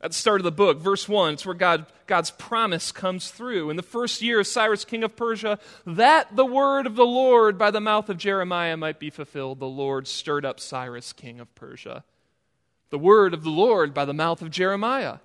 At 0.04 0.12
the 0.12 0.18
start 0.18 0.42
of 0.42 0.46
the 0.46 0.52
book, 0.52 0.80
verse 0.80 1.08
1, 1.08 1.36
it's 1.36 1.46
where 1.46 1.54
God, 1.54 1.86
God's 2.08 2.32
promise 2.32 2.92
comes 2.92 3.30
through. 3.30 3.70
In 3.70 3.76
the 3.76 3.84
first 3.84 4.22
year 4.24 4.40
of 4.40 4.48
Cyrus, 4.48 4.84
king 4.84 5.04
of 5.04 5.16
Persia, 5.16 5.60
that 5.86 6.36
the 6.36 6.46
word 6.46 6.88
of 6.88 6.96
the 6.96 7.06
Lord 7.06 7.60
by 7.60 7.70
the 7.70 7.80
mouth 7.80 8.10
of 8.10 8.18
Jeremiah 8.18 8.76
might 8.78 9.00
be 9.00 9.12
fulfilled, 9.12 9.60
the 9.60 9.68
Lord 9.68 10.08
stirred 10.08 10.44
up 10.44 10.60
Cyrus, 10.60 11.14
king 11.14 11.40
of 11.40 11.54
Persia. 11.54 12.04
The 12.90 12.98
word 12.98 13.36
of 13.36 13.44
the 13.44 13.52
Lord 13.52 13.94
by 13.94 14.06
the 14.06 14.14
mouth 14.14 14.42
of 14.42 14.50
Jeremiah. 14.50 15.20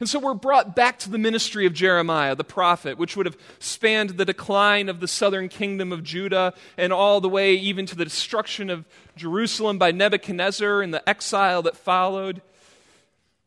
And 0.00 0.08
so 0.08 0.18
we're 0.18 0.34
brought 0.34 0.76
back 0.76 0.98
to 1.00 1.10
the 1.10 1.16
ministry 1.16 1.64
of 1.64 1.72
Jeremiah, 1.72 2.34
the 2.34 2.44
prophet, 2.44 2.98
which 2.98 3.16
would 3.16 3.24
have 3.24 3.38
spanned 3.58 4.10
the 4.10 4.26
decline 4.26 4.90
of 4.90 5.00
the 5.00 5.08
southern 5.08 5.48
kingdom 5.48 5.92
of 5.92 6.02
Judah 6.02 6.52
and 6.76 6.92
all 6.92 7.22
the 7.22 7.28
way 7.28 7.54
even 7.54 7.86
to 7.86 7.96
the 7.96 8.04
destruction 8.04 8.68
of 8.68 8.84
Jerusalem 9.16 9.78
by 9.78 9.92
Nebuchadnezzar 9.92 10.82
and 10.82 10.92
the 10.92 11.08
exile 11.08 11.62
that 11.62 11.76
followed. 11.76 12.42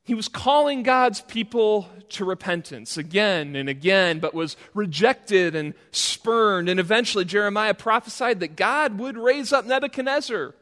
He 0.07 0.15
was 0.15 0.29
calling 0.29 0.83
God's 0.83 1.19
people 1.19 1.89
to 2.11 2.23
repentance 2.23 2.95
again 2.95 3.57
and 3.57 3.67
again, 3.67 4.19
but 4.19 4.33
was 4.33 4.55
rejected 4.73 5.53
and 5.53 5.73
spurned. 5.91 6.69
And 6.69 6.79
eventually, 6.79 7.25
Jeremiah 7.25 7.73
prophesied 7.73 8.39
that 8.39 8.55
God 8.55 8.99
would 8.99 9.17
raise 9.17 9.51
up 9.51 9.65
Nebuchadnezzar 9.65 10.55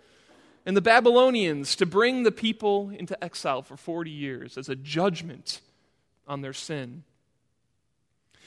and 0.66 0.75
the 0.75 0.82
Babylonians 0.82 1.75
to 1.75 1.86
bring 1.86 2.24
the 2.24 2.32
people 2.32 2.90
into 2.90 3.24
exile 3.24 3.62
for 3.62 3.78
40 3.78 4.10
years 4.10 4.58
as 4.58 4.68
a 4.68 4.75
judgment 4.75 5.62
on 6.28 6.42
their 6.42 6.52
sin. 6.52 7.04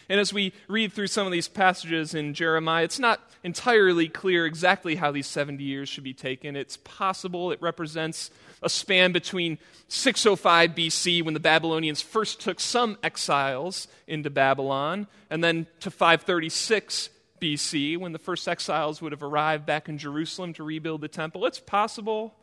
And 0.09 0.19
as 0.19 0.33
we 0.33 0.53
read 0.69 0.93
through 0.93 1.09
some 1.09 1.27
of 1.27 1.33
these 1.33 1.49
passages 1.49 2.15
in 2.15 2.33
Jeremiah, 2.33 2.85
it's 2.85 2.99
not 2.99 3.21
entirely 3.43 4.09
clear 4.09 4.47
exactly 4.47 4.97
how 4.97 5.11
these 5.11 5.27
70 5.27 5.63
years 5.63 5.89
should 5.89 6.05
be 6.05 6.15
taken. 6.15 6.57
It's 6.57 6.79
possible 6.79 7.53
it 7.53 7.61
represents 7.61 8.31
a 8.63 8.69
span 8.69 9.13
between 9.13 9.59
605 9.89 10.71
BC, 10.71 11.23
when 11.23 11.35
the 11.35 11.41
Babylonians 11.41 12.01
first 12.01 12.41
took 12.41 12.59
some 12.59 12.97
exiles 13.03 13.87
into 14.07 14.31
Babylon, 14.31 15.07
and 15.31 15.45
then 15.45 15.67
to 15.81 15.91
536 15.91 17.11
BC, 17.41 17.97
when 17.99 18.13
the 18.13 18.19
first 18.19 18.49
exiles 18.49 19.01
would 19.01 19.13
have 19.13 19.23
arrived 19.23 19.67
back 19.67 19.89
in 19.89 19.99
Jerusalem 19.99 20.53
to 20.55 20.65
rebuild 20.65 21.01
the 21.01 21.09
temple. 21.09 21.47
It's 21.47 21.61
possible 21.61 22.35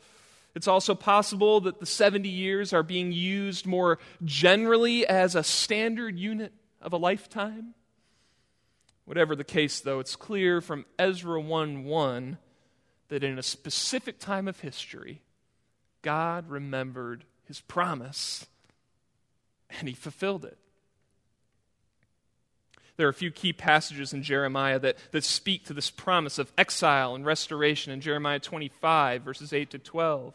it's 0.55 0.69
also 0.69 0.95
possible 0.95 1.60
that 1.62 1.79
the 1.81 1.86
70 1.86 2.29
years 2.29 2.72
are 2.72 2.81
being 2.81 3.12
used 3.12 3.65
more 3.65 4.00
generally 4.24 5.05
as 5.05 5.36
a 5.36 5.43
standard 5.43 6.17
unit 6.17 6.53
of 6.86 6.94
a 6.94 6.98
lifetime. 6.98 7.74
Whatever 9.04 9.36
the 9.36 9.44
case, 9.44 9.82
though, 9.82 10.00
it's 10.00 10.15
clear 10.15 10.62
from 10.62 10.86
Ezra 10.98 11.42
1 11.42 11.84
1 11.84 12.38
that 13.10 13.24
in 13.24 13.38
a 13.38 13.44
specific 13.44 14.20
time 14.20 14.48
of 14.48 14.62
history, 14.62 15.22
God 16.01 16.50
remembered 16.50 17.25
his 17.44 17.60
promise 17.60 18.46
and 19.80 19.89
he 19.89 19.96
fulfilled 19.96 20.46
it. 20.46 20.58
There 22.98 23.08
are 23.08 23.12
a 23.12 23.13
few 23.13 23.32
key 23.32 23.51
passages 23.51 24.13
in 24.13 24.24
Jeremiah 24.24 24.80
that, 24.80 24.98
that 25.12 25.24
speak 25.24 25.65
to 25.65 25.74
this 25.74 25.89
promise 25.89 26.39
of 26.39 26.54
exile 26.58 27.13
and 27.13 27.25
restoration 27.25 27.92
in 27.92 28.00
Jeremiah 28.00 28.39
25, 28.39 29.22
verses 29.22 29.51
8 29.51 29.72
to 29.72 29.80
12. 29.80 30.34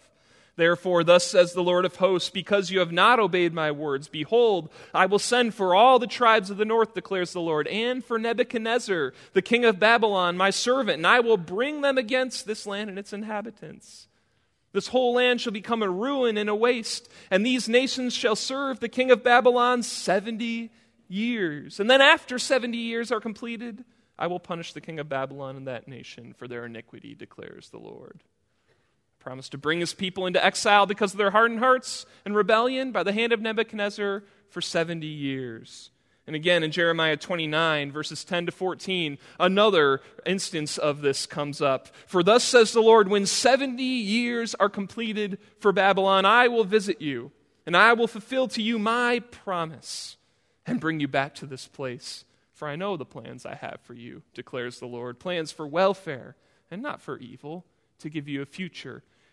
Therefore, 0.57 1.04
thus 1.04 1.26
says 1.26 1.52
the 1.52 1.62
Lord 1.62 1.85
of 1.85 1.97
hosts, 1.97 2.30
because 2.30 2.71
you 2.71 2.80
have 2.80 2.92
not 2.92 3.19
obeyed 3.19 3.54
my 3.54 3.71
words, 3.71 4.09
behold, 4.09 4.69
I 4.92 5.07
will 5.07 5.19
send 5.19 5.54
for 5.54 5.75
all 5.75 5.99
the 5.99 6.07
tribes 6.07 6.50
of 6.50 6.57
the 6.57 6.64
north, 6.64 6.95
declares 6.95 7.33
the 7.33 7.40
Lord, 7.40 7.66
and 7.69 8.04
for 8.04 8.19
Nebuchadnezzar, 8.19 9.12
the 9.33 9.42
king 9.42 9.64
of 9.64 9.78
Babylon, 9.78 10.37
my 10.37 10.50
servant, 10.50 10.99
and 10.99 11.07
I 11.07 11.21
will 11.21 11.37
bring 11.37 11.80
them 11.80 11.99
against 11.99 12.47
this 12.47 12.66
land 12.66 12.90
and 12.90 12.99
its 12.99 13.12
inhabitants. 13.12 14.09
This 14.73 14.88
whole 14.88 15.14
land 15.14 15.40
shall 15.40 15.52
become 15.52 15.83
a 15.83 15.90
ruin 15.90 16.37
and 16.37 16.49
a 16.49 16.54
waste, 16.54 17.09
and 17.30 17.45
these 17.45 17.69
nations 17.69 18.14
shall 18.14 18.37
serve 18.37 18.80
the 18.80 18.88
king 18.88 19.11
of 19.11 19.25
Babylon 19.25 19.83
70 19.83 20.71
years. 21.09 21.80
And 21.80 21.90
then, 21.90 22.00
after 22.00 22.38
70 22.38 22.76
years 22.76 23.11
are 23.11 23.21
completed, 23.21 23.85
I 24.19 24.26
will 24.26 24.38
punish 24.38 24.73
the 24.73 24.80
king 24.80 25.00
of 25.00 25.09
Babylon 25.09 25.57
and 25.57 25.66
that 25.66 25.88
nation 25.88 26.35
for 26.35 26.47
their 26.47 26.66
iniquity, 26.66 27.14
declares 27.14 27.71
the 27.71 27.78
Lord 27.78 28.23
promised 29.21 29.53
to 29.53 29.59
bring 29.59 29.81
his 29.81 29.95
people 29.95 30.27
into 30.27 30.45
exile 30.45 30.87
because 30.87 31.12
of 31.12 31.19
their 31.19 31.31
hardened 31.31 31.61
hearts 31.61 32.07
and 32.25 32.35
rebellion 32.35 32.91
by 32.91 33.03
the 33.03 33.12
hand 33.12 33.33
of 33.33 33.41
Nebuchadnezzar 33.41 34.25
for 34.49 34.61
70 34.61 35.07
years. 35.07 35.91
And 36.27 36.37
again, 36.37 36.62
in 36.62 36.71
Jeremiah 36.71 37.17
29, 37.17 37.93
verses 37.93 38.25
10 38.25 38.47
to 38.47 38.53
14, 38.53 39.19
another 39.39 40.00
instance 40.25 40.79
of 40.79 41.00
this 41.00 41.27
comes 41.27 41.61
up. 41.61 41.89
For 42.07 42.23
thus 42.23 42.45
says 42.45 42.73
the 42.73 42.81
Lord, 42.81 43.09
when 43.09 43.27
70 43.27 43.83
years 43.83 44.55
are 44.55 44.69
completed 44.69 45.39
for 45.59 45.73
Babylon, 45.73 46.25
I 46.25 46.49
will 46.49 46.65
visit 46.65 47.00
you, 47.00 47.33
and 47.67 47.77
I 47.77 47.93
will 47.95 48.07
fulfill 48.07 48.49
to 48.49 48.62
you 48.62 48.79
my 48.79 49.21
promise 49.31 50.17
and 50.67 50.81
bring 50.81 51.00
you 51.00 51.09
back 51.09 51.35
to 51.37 51.47
this 51.47 51.67
place. 51.67 52.25
For 52.53 52.69
I 52.69 52.77
know 52.77 52.97
the 52.97 53.05
plans 53.05 53.45
I 53.45 53.55
have 53.55 53.81
for 53.83 53.95
you, 53.95 54.23
declares 54.35 54.79
the 54.79 54.87
Lord 54.87 55.19
plans 55.19 55.50
for 55.50 55.67
welfare 55.67 56.37
and 56.71 56.81
not 56.81 57.00
for 57.00 57.19
evil, 57.19 57.65
to 57.99 58.09
give 58.09 58.29
you 58.29 58.41
a 58.43 58.47
future 58.47 59.03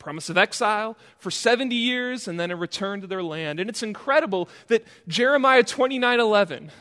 promise 0.00 0.28
of 0.28 0.36
exile 0.36 0.96
for 1.18 1.30
70 1.30 1.76
years 1.76 2.26
and 2.26 2.40
then 2.40 2.50
a 2.50 2.56
return 2.56 3.00
to 3.02 3.06
their 3.06 3.22
land. 3.22 3.60
And 3.60 3.70
it's 3.70 3.84
incredible 3.84 4.48
that 4.66 4.84
Jeremiah 5.06 5.62
29 5.62 6.18
11, 6.18 6.72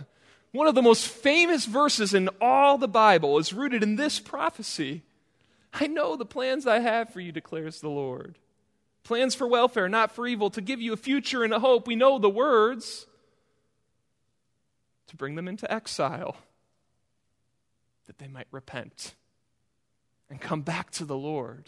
one 0.51 0.65
of 0.65 0.73
the 0.73 0.81
most 0.81 1.07
famous 1.07 1.65
verses 1.65 2.15
in 2.15 2.29
all 2.41 2.79
the 2.79 2.87
Bible, 2.87 3.37
is 3.37 3.53
rooted 3.53 3.83
in 3.83 3.97
this 3.97 4.19
prophecy. 4.19 5.03
I 5.71 5.85
know 5.85 6.15
the 6.15 6.25
plans 6.25 6.65
I 6.65 6.79
have 6.79 7.13
for 7.13 7.19
you, 7.19 7.31
declares 7.31 7.81
the 7.81 7.89
Lord. 7.89 8.39
Plans 9.03 9.35
for 9.35 9.47
welfare, 9.47 9.87
not 9.87 10.11
for 10.11 10.25
evil, 10.25 10.49
to 10.51 10.61
give 10.61 10.81
you 10.81 10.93
a 10.93 10.97
future 10.97 11.43
and 11.43 11.53
a 11.53 11.59
hope. 11.59 11.85
We 11.85 11.95
know 11.95 12.17
the 12.17 12.29
words. 12.29 13.05
To 15.07 15.15
bring 15.15 15.35
them 15.35 15.47
into 15.47 15.71
exile, 15.71 16.37
that 18.05 18.19
they 18.19 18.27
might 18.27 18.45
repent 18.51 19.15
and 20.29 20.39
come 20.39 20.61
back 20.61 20.91
to 20.91 21.05
the 21.05 21.17
Lord 21.17 21.65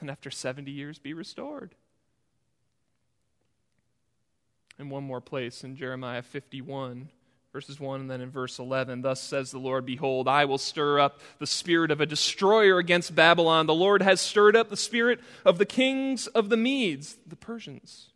and 0.00 0.10
after 0.10 0.30
70 0.30 0.70
years 0.70 0.98
be 0.98 1.14
restored. 1.14 1.74
In 4.78 4.90
one 4.90 5.04
more 5.04 5.20
place 5.20 5.64
in 5.64 5.76
Jeremiah 5.76 6.22
51, 6.22 7.08
verses 7.52 7.80
1 7.80 8.02
and 8.02 8.10
then 8.10 8.20
in 8.20 8.30
verse 8.30 8.58
11 8.58 9.00
Thus 9.00 9.20
says 9.20 9.50
the 9.50 9.58
Lord, 9.58 9.86
Behold, 9.86 10.28
I 10.28 10.44
will 10.44 10.58
stir 10.58 11.00
up 11.00 11.20
the 11.38 11.46
spirit 11.46 11.90
of 11.90 12.02
a 12.02 12.06
destroyer 12.06 12.78
against 12.78 13.14
Babylon. 13.14 13.66
The 13.66 13.74
Lord 13.74 14.02
has 14.02 14.20
stirred 14.20 14.54
up 14.54 14.68
the 14.68 14.76
spirit 14.76 15.20
of 15.44 15.56
the 15.56 15.64
kings 15.64 16.26
of 16.26 16.50
the 16.50 16.58
Medes, 16.58 17.16
the 17.26 17.36
Persians, 17.36 18.10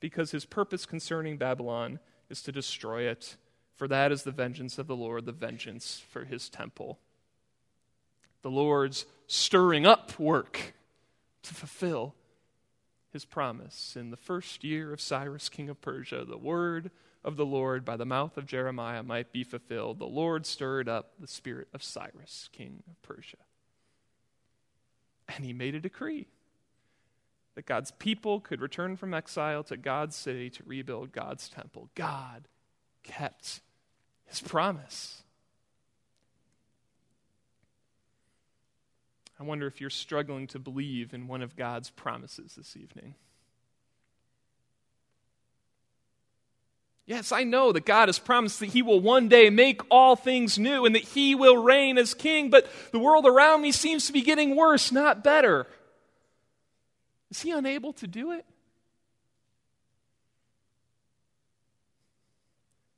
because 0.00 0.32
his 0.32 0.44
purpose 0.44 0.86
concerning 0.86 1.36
Babylon 1.36 2.00
is 2.28 2.42
to 2.42 2.50
destroy 2.50 3.02
it. 3.02 3.36
For 3.76 3.86
that 3.86 4.10
is 4.10 4.24
the 4.24 4.32
vengeance 4.32 4.78
of 4.78 4.88
the 4.88 4.96
Lord, 4.96 5.26
the 5.26 5.32
vengeance 5.32 6.02
for 6.10 6.24
his 6.24 6.48
temple. 6.48 6.98
The 8.42 8.50
Lord's 8.50 9.06
stirring 9.26 9.86
up 9.86 10.18
work 10.18 10.74
to 11.44 11.54
fulfill 11.54 12.14
his 13.12 13.24
promise. 13.24 13.96
In 13.96 14.10
the 14.10 14.16
first 14.16 14.64
year 14.64 14.92
of 14.92 15.00
Cyrus, 15.00 15.48
king 15.48 15.68
of 15.68 15.80
Persia, 15.80 16.24
the 16.24 16.36
word 16.36 16.90
of 17.24 17.36
the 17.36 17.46
Lord 17.46 17.84
by 17.84 17.96
the 17.96 18.04
mouth 18.04 18.36
of 18.36 18.46
Jeremiah 18.46 19.02
might 19.02 19.32
be 19.32 19.44
fulfilled. 19.44 19.98
The 19.98 20.06
Lord 20.06 20.44
stirred 20.44 20.88
up 20.88 21.12
the 21.18 21.26
spirit 21.26 21.68
of 21.72 21.82
Cyrus, 21.82 22.50
king 22.52 22.82
of 22.90 23.00
Persia. 23.02 23.38
And 25.34 25.44
he 25.44 25.54
made 25.54 25.74
a 25.74 25.80
decree 25.80 26.26
that 27.54 27.66
God's 27.66 27.92
people 27.92 28.40
could 28.40 28.60
return 28.60 28.96
from 28.96 29.14
exile 29.14 29.62
to 29.64 29.76
God's 29.76 30.16
city 30.16 30.50
to 30.50 30.62
rebuild 30.66 31.12
God's 31.12 31.48
temple. 31.48 31.88
God 31.94 32.48
kept 33.02 33.60
his 34.26 34.40
promise. 34.40 35.23
I 39.38 39.42
wonder 39.42 39.66
if 39.66 39.80
you're 39.80 39.90
struggling 39.90 40.46
to 40.48 40.58
believe 40.58 41.12
in 41.12 41.26
one 41.26 41.42
of 41.42 41.56
God's 41.56 41.90
promises 41.90 42.54
this 42.54 42.76
evening. 42.76 43.14
Yes, 47.06 47.32
I 47.32 47.44
know 47.44 47.72
that 47.72 47.84
God 47.84 48.08
has 48.08 48.18
promised 48.18 48.60
that 48.60 48.70
He 48.70 48.80
will 48.80 49.00
one 49.00 49.28
day 49.28 49.50
make 49.50 49.82
all 49.90 50.16
things 50.16 50.58
new 50.58 50.86
and 50.86 50.94
that 50.94 51.02
He 51.02 51.34
will 51.34 51.62
reign 51.62 51.98
as 51.98 52.14
King, 52.14 52.48
but 52.48 52.66
the 52.92 52.98
world 52.98 53.26
around 53.26 53.60
me 53.60 53.72
seems 53.72 54.06
to 54.06 54.12
be 54.12 54.22
getting 54.22 54.56
worse, 54.56 54.90
not 54.90 55.22
better. 55.22 55.66
Is 57.30 57.42
He 57.42 57.50
unable 57.50 57.92
to 57.94 58.06
do 58.06 58.32
it? 58.32 58.46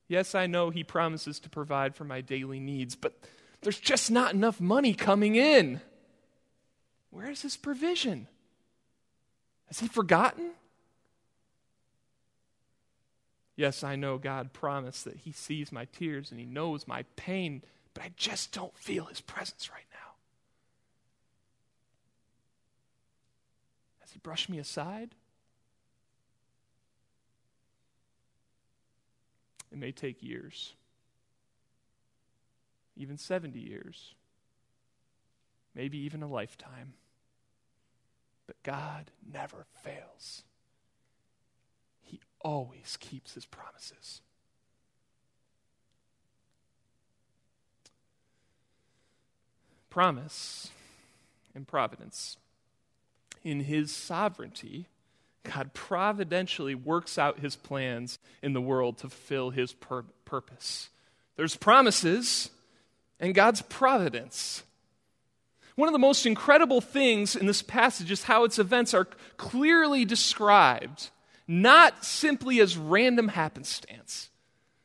Yes, 0.06 0.36
I 0.36 0.46
know 0.46 0.70
He 0.70 0.84
promises 0.84 1.40
to 1.40 1.50
provide 1.50 1.96
for 1.96 2.04
my 2.04 2.20
daily 2.20 2.60
needs, 2.60 2.94
but 2.94 3.12
there's 3.62 3.80
just 3.80 4.08
not 4.08 4.34
enough 4.34 4.60
money 4.60 4.94
coming 4.94 5.34
in. 5.34 5.80
Where 7.16 7.30
is 7.30 7.40
His 7.40 7.56
provision? 7.56 8.28
Has 9.68 9.80
He 9.80 9.88
forgotten? 9.88 10.50
Yes, 13.56 13.82
I 13.82 13.96
know 13.96 14.18
God 14.18 14.52
promised 14.52 15.06
that 15.06 15.16
He 15.16 15.32
sees 15.32 15.72
my 15.72 15.86
tears 15.86 16.30
and 16.30 16.38
He 16.38 16.44
knows 16.44 16.86
my 16.86 17.04
pain, 17.16 17.62
but 17.94 18.02
I 18.02 18.10
just 18.18 18.52
don't 18.52 18.76
feel 18.76 19.06
His 19.06 19.22
presence 19.22 19.70
right 19.70 19.86
now. 19.94 20.12
Has 24.02 24.10
He 24.10 24.18
brushed 24.18 24.50
me 24.50 24.58
aside? 24.58 25.14
It 29.72 29.78
may 29.78 29.90
take 29.90 30.22
years, 30.22 30.74
even 32.94 33.16
70 33.16 33.58
years, 33.58 34.14
maybe 35.74 35.96
even 35.96 36.22
a 36.22 36.28
lifetime. 36.28 36.92
But 38.46 38.62
God 38.62 39.10
never 39.32 39.66
fails 39.82 40.42
He 42.02 42.20
always 42.40 42.96
keeps 43.00 43.34
his 43.34 43.44
promises. 43.44 44.20
Promise 49.90 50.70
and 51.54 51.66
providence. 51.66 52.36
In 53.42 53.60
his 53.60 53.90
sovereignty, 53.94 54.86
God 55.42 55.72
providentially 55.72 56.74
works 56.74 57.18
out 57.18 57.40
his 57.40 57.56
plans 57.56 58.18
in 58.42 58.52
the 58.52 58.60
world 58.60 58.98
to 58.98 59.08
fulfill 59.08 59.50
his 59.50 59.72
pur- 59.72 60.04
purpose. 60.24 60.90
There's 61.36 61.56
promises 61.56 62.50
and 63.18 63.34
God's 63.34 63.62
providence. 63.62 64.62
One 65.76 65.88
of 65.88 65.92
the 65.92 65.98
most 65.98 66.26
incredible 66.26 66.80
things 66.80 67.36
in 67.36 67.46
this 67.46 67.62
passage 67.62 68.10
is 68.10 68.24
how 68.24 68.44
its 68.44 68.58
events 68.58 68.94
are 68.94 69.06
clearly 69.36 70.04
described 70.04 71.10
not 71.46 72.04
simply 72.04 72.60
as 72.60 72.76
random 72.76 73.28
happenstance, 73.28 74.30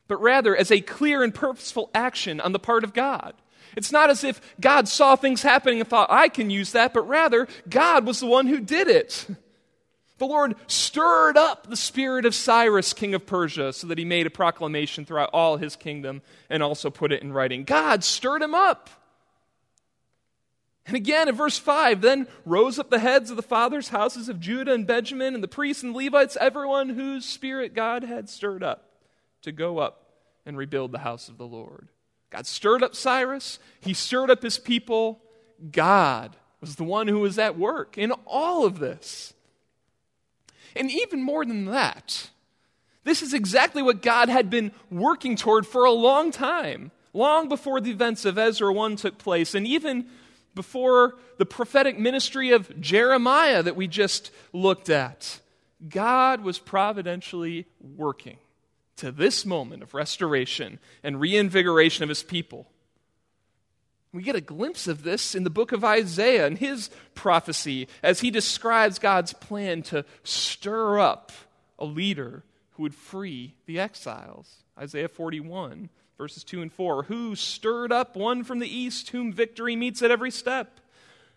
but 0.08 0.22
rather 0.22 0.56
as 0.56 0.70
a 0.70 0.82
clear 0.82 1.24
and 1.24 1.34
purposeful 1.34 1.90
action 1.96 2.40
on 2.40 2.52
the 2.52 2.60
part 2.60 2.84
of 2.84 2.94
God. 2.94 3.34
It's 3.76 3.92
not 3.92 4.10
as 4.10 4.24
if 4.26 4.42
God 4.60 4.88
saw 4.90 5.16
things 5.16 5.42
happening 5.42 5.80
and 5.80 5.90
thought, 5.90 6.12
I 6.12 6.28
can 6.28 6.50
use 6.50 6.74
that, 6.74 6.94
but 6.94 7.08
rather, 7.08 7.48
God 7.70 8.06
was 8.06 8.20
the 8.20 8.28
one 8.28 8.48
who 8.48 8.60
did 8.60 8.88
it. 8.88 9.28
The 10.18 10.28
Lord 10.28 10.54
stirred 10.68 11.36
up 11.36 11.66
the 11.66 11.76
spirit 11.76 12.28
of 12.28 12.36
Cyrus, 12.36 12.94
king 12.94 13.16
of 13.16 13.26
Persia, 13.26 13.74
so 13.74 13.88
that 13.88 13.98
he 13.98 14.06
made 14.06 14.28
a 14.28 14.30
proclamation 14.30 15.04
throughout 15.04 15.32
all 15.34 15.58
his 15.58 15.76
kingdom 15.76 16.22
and 16.48 16.62
also 16.62 16.92
put 16.92 17.12
it 17.12 17.24
in 17.24 17.34
writing. 17.34 17.64
God 17.64 18.04
stirred 18.04 18.44
him 18.44 18.54
up. 18.54 18.92
And 20.86 20.96
again 20.96 21.30
in 21.30 21.36
verse 21.36 21.58
5 21.58 22.02
then 22.02 22.28
rose 22.46 22.80
up 22.80 22.90
the 22.90 23.00
heads 23.00 23.30
of 23.30 23.36
the 23.36 23.44
fathers' 23.44 23.90
houses 23.90 24.30
of 24.30 24.40
Judah 24.40 24.74
and 24.74 24.88
Benjamin, 24.88 25.36
and 25.36 25.44
the 25.44 25.48
priests 25.48 25.84
and 25.84 25.96
Levites, 25.96 26.38
everyone 26.40 26.90
whose 26.90 27.26
spirit 27.26 27.74
God 27.74 28.04
had 28.04 28.30
stirred 28.30 28.64
up 28.64 28.90
to 29.44 29.52
go 29.52 29.78
up 29.78 30.10
and 30.46 30.58
rebuild 30.58 30.92
the 30.92 31.00
house 31.00 31.30
of 31.30 31.38
the 31.38 31.48
Lord. 31.48 31.88
God 32.30 32.48
stirred 32.48 32.82
up 32.84 32.96
Cyrus, 32.96 33.60
he 33.80 33.94
stirred 33.94 34.32
up 34.32 34.42
his 34.42 34.58
people. 34.58 35.22
God 35.72 36.36
was 36.62 36.76
the 36.76 36.84
one 36.84 37.08
who 37.08 37.20
was 37.20 37.38
at 37.38 37.58
work 37.58 37.98
in 37.98 38.12
all 38.26 38.66
of 38.66 38.80
this. 38.80 39.34
And 40.76 40.90
even 40.90 41.22
more 41.22 41.46
than 41.46 41.66
that, 41.66 42.30
this 43.04 43.22
is 43.22 43.34
exactly 43.34 43.82
what 43.82 44.02
God 44.02 44.30
had 44.30 44.50
been 44.50 44.72
working 44.90 45.36
toward 45.36 45.68
for 45.68 45.86
a 45.86 45.92
long 45.92 46.32
time, 46.32 46.92
long 47.14 47.50
before 47.50 47.82
the 47.82 47.92
events 47.92 48.26
of 48.26 48.38
Ezra 48.38 48.72
1 48.72 48.96
took 48.96 49.18
place, 49.18 49.54
and 49.54 49.68
even 49.68 50.08
before 50.56 51.16
the 51.38 51.46
prophetic 51.46 51.98
ministry 51.98 52.52
of 52.52 52.80
Jeremiah 52.80 53.64
that 53.64 53.76
we 53.76 53.88
just 53.88 54.32
looked 54.54 54.90
at. 54.90 55.40
God 55.88 56.42
was 56.42 56.60
providentially 56.60 57.66
working 57.80 58.38
to 58.98 59.12
this 59.12 59.46
moment 59.46 59.82
of 59.82 59.94
restoration 59.94 60.80
and 61.04 61.20
reinvigoration 61.20 62.04
of 62.04 62.10
his 62.10 62.24
people. 62.24 62.68
We 64.14 64.24
get 64.24 64.36
a 64.36 64.42
glimpse 64.42 64.88
of 64.88 65.04
this 65.04 65.36
in 65.36 65.44
the 65.44 65.50
book 65.50 65.72
of 65.72 65.86
Isaiah 65.86 66.46
and 66.46 66.58
his 66.58 66.90
prophecy 67.16 67.88
as 68.04 68.20
he 68.20 68.30
describes 68.30 69.00
God's 69.00 69.34
plan 69.34 69.84
to 69.84 70.06
stir 70.24 71.00
up 71.00 71.32
a 71.80 71.86
leader 71.86 72.44
who 72.72 72.84
would 72.84 72.94
free 72.94 73.56
the 73.66 73.80
exiles. 73.80 74.64
Isaiah 74.78 75.08
41 75.08 75.90
verses 76.22 76.44
2 76.44 76.62
and 76.62 76.72
4. 76.72 77.04
Who 77.04 77.36
stirred 77.36 77.92
up 77.92 78.16
one 78.16 78.44
from 78.44 78.60
the 78.60 78.70
east, 78.70 79.10
whom 79.10 79.34
victory 79.34 79.76
meets 79.76 80.04
at 80.04 80.12
every 80.12 80.30
step? 80.30 80.80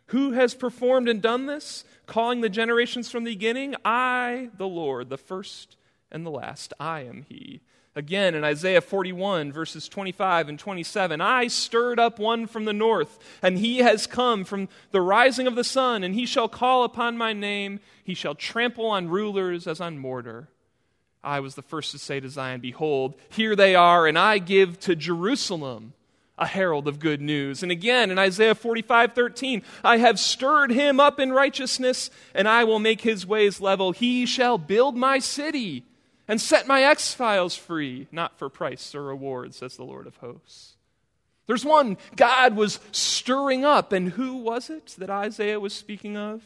Who 0.09 0.33
has 0.33 0.55
performed 0.55 1.09
and 1.09 1.23
done 1.23 1.47
this, 1.47 1.85
calling 2.05 2.43
the 2.43 2.51
generations 2.51 3.11
from 3.11 3.25
the 3.25 3.33
beginning? 3.33 3.77
I, 3.83 4.51
the 4.59 4.69
Lord, 4.69 5.09
the 5.09 5.17
first 5.17 5.79
and 6.13 6.27
the 6.27 6.31
last. 6.31 6.75
I 6.79 7.01
am 7.01 7.25
He. 7.31 7.63
Again, 7.97 8.35
in 8.35 8.45
Isaiah 8.45 8.83
41, 8.83 9.53
verses 9.53 9.89
25 9.89 10.51
and 10.51 10.59
27, 10.59 11.19
I 11.19 11.47
stirred 11.47 11.99
up 11.99 12.19
one 12.19 12.47
from 12.47 12.67
the 12.67 12.75
north, 12.75 13.19
and 13.41 13.57
he 13.57 13.79
has 13.79 14.07
come 14.07 14.45
from 14.45 14.69
the 14.91 15.01
rising 15.01 15.47
of 15.47 15.55
the 15.55 15.65
sun, 15.65 16.05
and 16.05 16.15
he 16.15 16.27
shall 16.27 16.49
call 16.49 16.85
upon 16.85 17.17
my 17.17 17.33
name. 17.33 17.81
He 18.03 18.13
shall 18.13 18.35
trample 18.35 18.89
on 18.89 19.09
rulers 19.09 19.67
as 19.67 19.81
on 19.81 19.97
mortar. 19.97 20.49
I 21.25 21.41
was 21.41 21.55
the 21.55 21.63
first 21.63 21.93
to 21.93 21.99
say 21.99 22.21
to 22.21 22.29
Zion, 22.29 22.61
Behold, 22.61 23.15
here 23.31 23.57
they 23.57 23.75
are, 23.75 24.07
and 24.07 24.19
I 24.19 24.39
give 24.39 24.79
to 24.81 24.95
Jerusalem 24.95 25.95
a 26.37 26.47
herald 26.47 26.89
of 26.89 26.99
good 26.99 27.21
news. 27.21 27.63
And 27.63 27.73
again 27.73 28.11
in 28.11 28.19
Isaiah 28.19 28.55
45 28.55 29.13
13, 29.13 29.63
I 29.83 29.99
have 29.99 30.19
stirred 30.19 30.71
him 30.71 31.01
up 31.01 31.19
in 31.19 31.33
righteousness, 31.33 32.11
and 32.35 32.49
I 32.49 32.65
will 32.65 32.79
make 32.79 33.01
his 33.01 33.27
ways 33.27 33.61
level. 33.61 33.93
He 33.93 34.27
shall 34.27 34.59
build 34.59 34.97
my 34.97 35.19
city 35.19 35.85
and 36.27 36.41
set 36.41 36.67
my 36.67 36.83
exiles 36.83 37.57
free, 37.57 38.09
not 38.11 38.39
for 38.39 38.49
price 38.49 38.95
or 38.95 39.05
reward, 39.05 39.55
says 39.55 39.77
the 39.77 39.85
Lord 39.85 40.07
of 40.07 40.17
hosts. 40.17 40.75
There's 41.47 41.65
one 41.65 41.99
God 42.17 42.57
was 42.57 42.81
stirring 42.91 43.65
up, 43.65 43.93
and 43.93 44.11
who 44.11 44.37
was 44.37 44.71
it 44.71 44.95
that 44.99 45.11
Isaiah 45.11 45.61
was 45.61 45.75
speaking 45.75 46.17
of? 46.17 46.43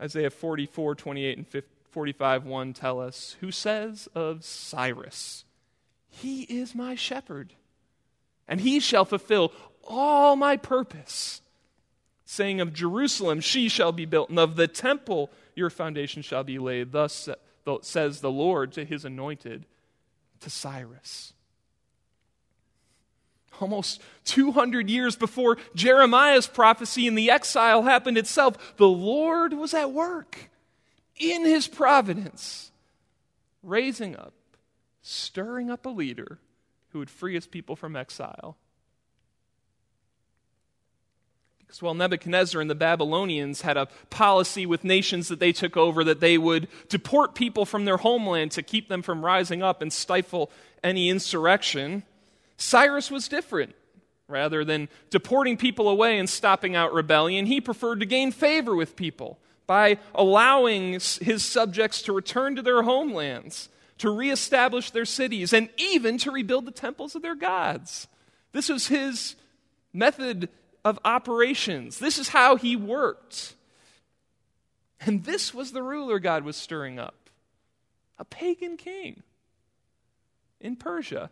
Isaiah 0.00 0.30
44 0.30 0.96
28 0.96 1.38
and 1.38 1.46
50. 1.46 1.73
45 1.94 2.44
1 2.44 2.72
tell 2.72 3.00
us, 3.00 3.36
who 3.38 3.52
says 3.52 4.08
of 4.16 4.42
Cyrus, 4.44 5.44
He 6.08 6.42
is 6.42 6.74
my 6.74 6.96
shepherd, 6.96 7.54
and 8.48 8.60
he 8.60 8.80
shall 8.80 9.04
fulfill 9.04 9.52
all 9.86 10.34
my 10.34 10.56
purpose. 10.56 11.40
Saying 12.24 12.60
of 12.60 12.74
Jerusalem, 12.74 13.40
she 13.40 13.68
shall 13.68 13.92
be 13.92 14.06
built, 14.06 14.28
and 14.28 14.40
of 14.40 14.56
the 14.56 14.66
temple 14.66 15.30
your 15.54 15.70
foundation 15.70 16.22
shall 16.22 16.42
be 16.42 16.58
laid. 16.58 16.90
Thus 16.90 17.28
says 17.82 18.20
the 18.20 18.30
Lord 18.30 18.72
to 18.72 18.84
his 18.84 19.04
anointed, 19.04 19.64
to 20.40 20.50
Cyrus. 20.50 21.32
Almost 23.60 24.02
200 24.24 24.90
years 24.90 25.14
before 25.14 25.58
Jeremiah's 25.76 26.48
prophecy 26.48 27.06
and 27.06 27.16
the 27.16 27.30
exile 27.30 27.82
happened 27.82 28.18
itself, 28.18 28.76
the 28.78 28.88
Lord 28.88 29.52
was 29.52 29.72
at 29.74 29.92
work 29.92 30.50
in 31.16 31.44
his 31.44 31.68
providence, 31.68 32.70
raising 33.62 34.16
up, 34.16 34.34
stirring 35.02 35.70
up 35.70 35.86
a 35.86 35.90
leader 35.90 36.38
who 36.90 36.98
would 36.98 37.10
free 37.10 37.34
his 37.34 37.46
people 37.46 37.76
from 37.76 37.96
exile. 37.96 38.56
Because 41.58 41.82
while 41.82 41.94
Nebuchadnezzar 41.94 42.60
and 42.60 42.70
the 42.70 42.74
Babylonians 42.74 43.62
had 43.62 43.76
a 43.76 43.88
policy 44.10 44.64
with 44.64 44.84
nations 44.84 45.28
that 45.28 45.40
they 45.40 45.52
took 45.52 45.76
over 45.76 46.04
that 46.04 46.20
they 46.20 46.38
would 46.38 46.68
deport 46.88 47.34
people 47.34 47.64
from 47.64 47.84
their 47.84 47.96
homeland 47.96 48.52
to 48.52 48.62
keep 48.62 48.88
them 48.88 49.02
from 49.02 49.24
rising 49.24 49.62
up 49.62 49.82
and 49.82 49.92
stifle 49.92 50.52
any 50.84 51.08
insurrection, 51.08 52.04
Cyrus 52.56 53.10
was 53.10 53.26
different. 53.26 53.74
Rather 54.26 54.64
than 54.64 54.88
deporting 55.10 55.56
people 55.56 55.88
away 55.88 56.18
and 56.18 56.30
stopping 56.30 56.74
out 56.74 56.94
rebellion, 56.94 57.44
he 57.44 57.60
preferred 57.60 58.00
to 58.00 58.06
gain 58.06 58.32
favor 58.32 58.74
with 58.74 58.96
people 58.96 59.38
by 59.66 59.98
allowing 60.14 60.92
his 60.92 61.42
subjects 61.42 62.02
to 62.02 62.12
return 62.12 62.56
to 62.56 62.62
their 62.62 62.82
homelands, 62.82 63.68
to 63.98 64.10
reestablish 64.10 64.90
their 64.90 65.04
cities, 65.04 65.52
and 65.52 65.68
even 65.78 66.18
to 66.18 66.30
rebuild 66.30 66.66
the 66.66 66.70
temples 66.70 67.14
of 67.14 67.22
their 67.22 67.34
gods. 67.34 68.08
This 68.52 68.68
was 68.68 68.88
his 68.88 69.36
method 69.92 70.48
of 70.84 70.98
operations. 71.04 71.98
This 71.98 72.18
is 72.18 72.28
how 72.28 72.56
he 72.56 72.76
worked. 72.76 73.54
And 75.00 75.24
this 75.24 75.54
was 75.54 75.72
the 75.72 75.82
ruler 75.82 76.18
God 76.18 76.44
was 76.44 76.56
stirring 76.56 76.98
up 76.98 77.30
a 78.18 78.24
pagan 78.24 78.76
king. 78.76 79.22
in 80.64 80.74
Persia 80.76 81.30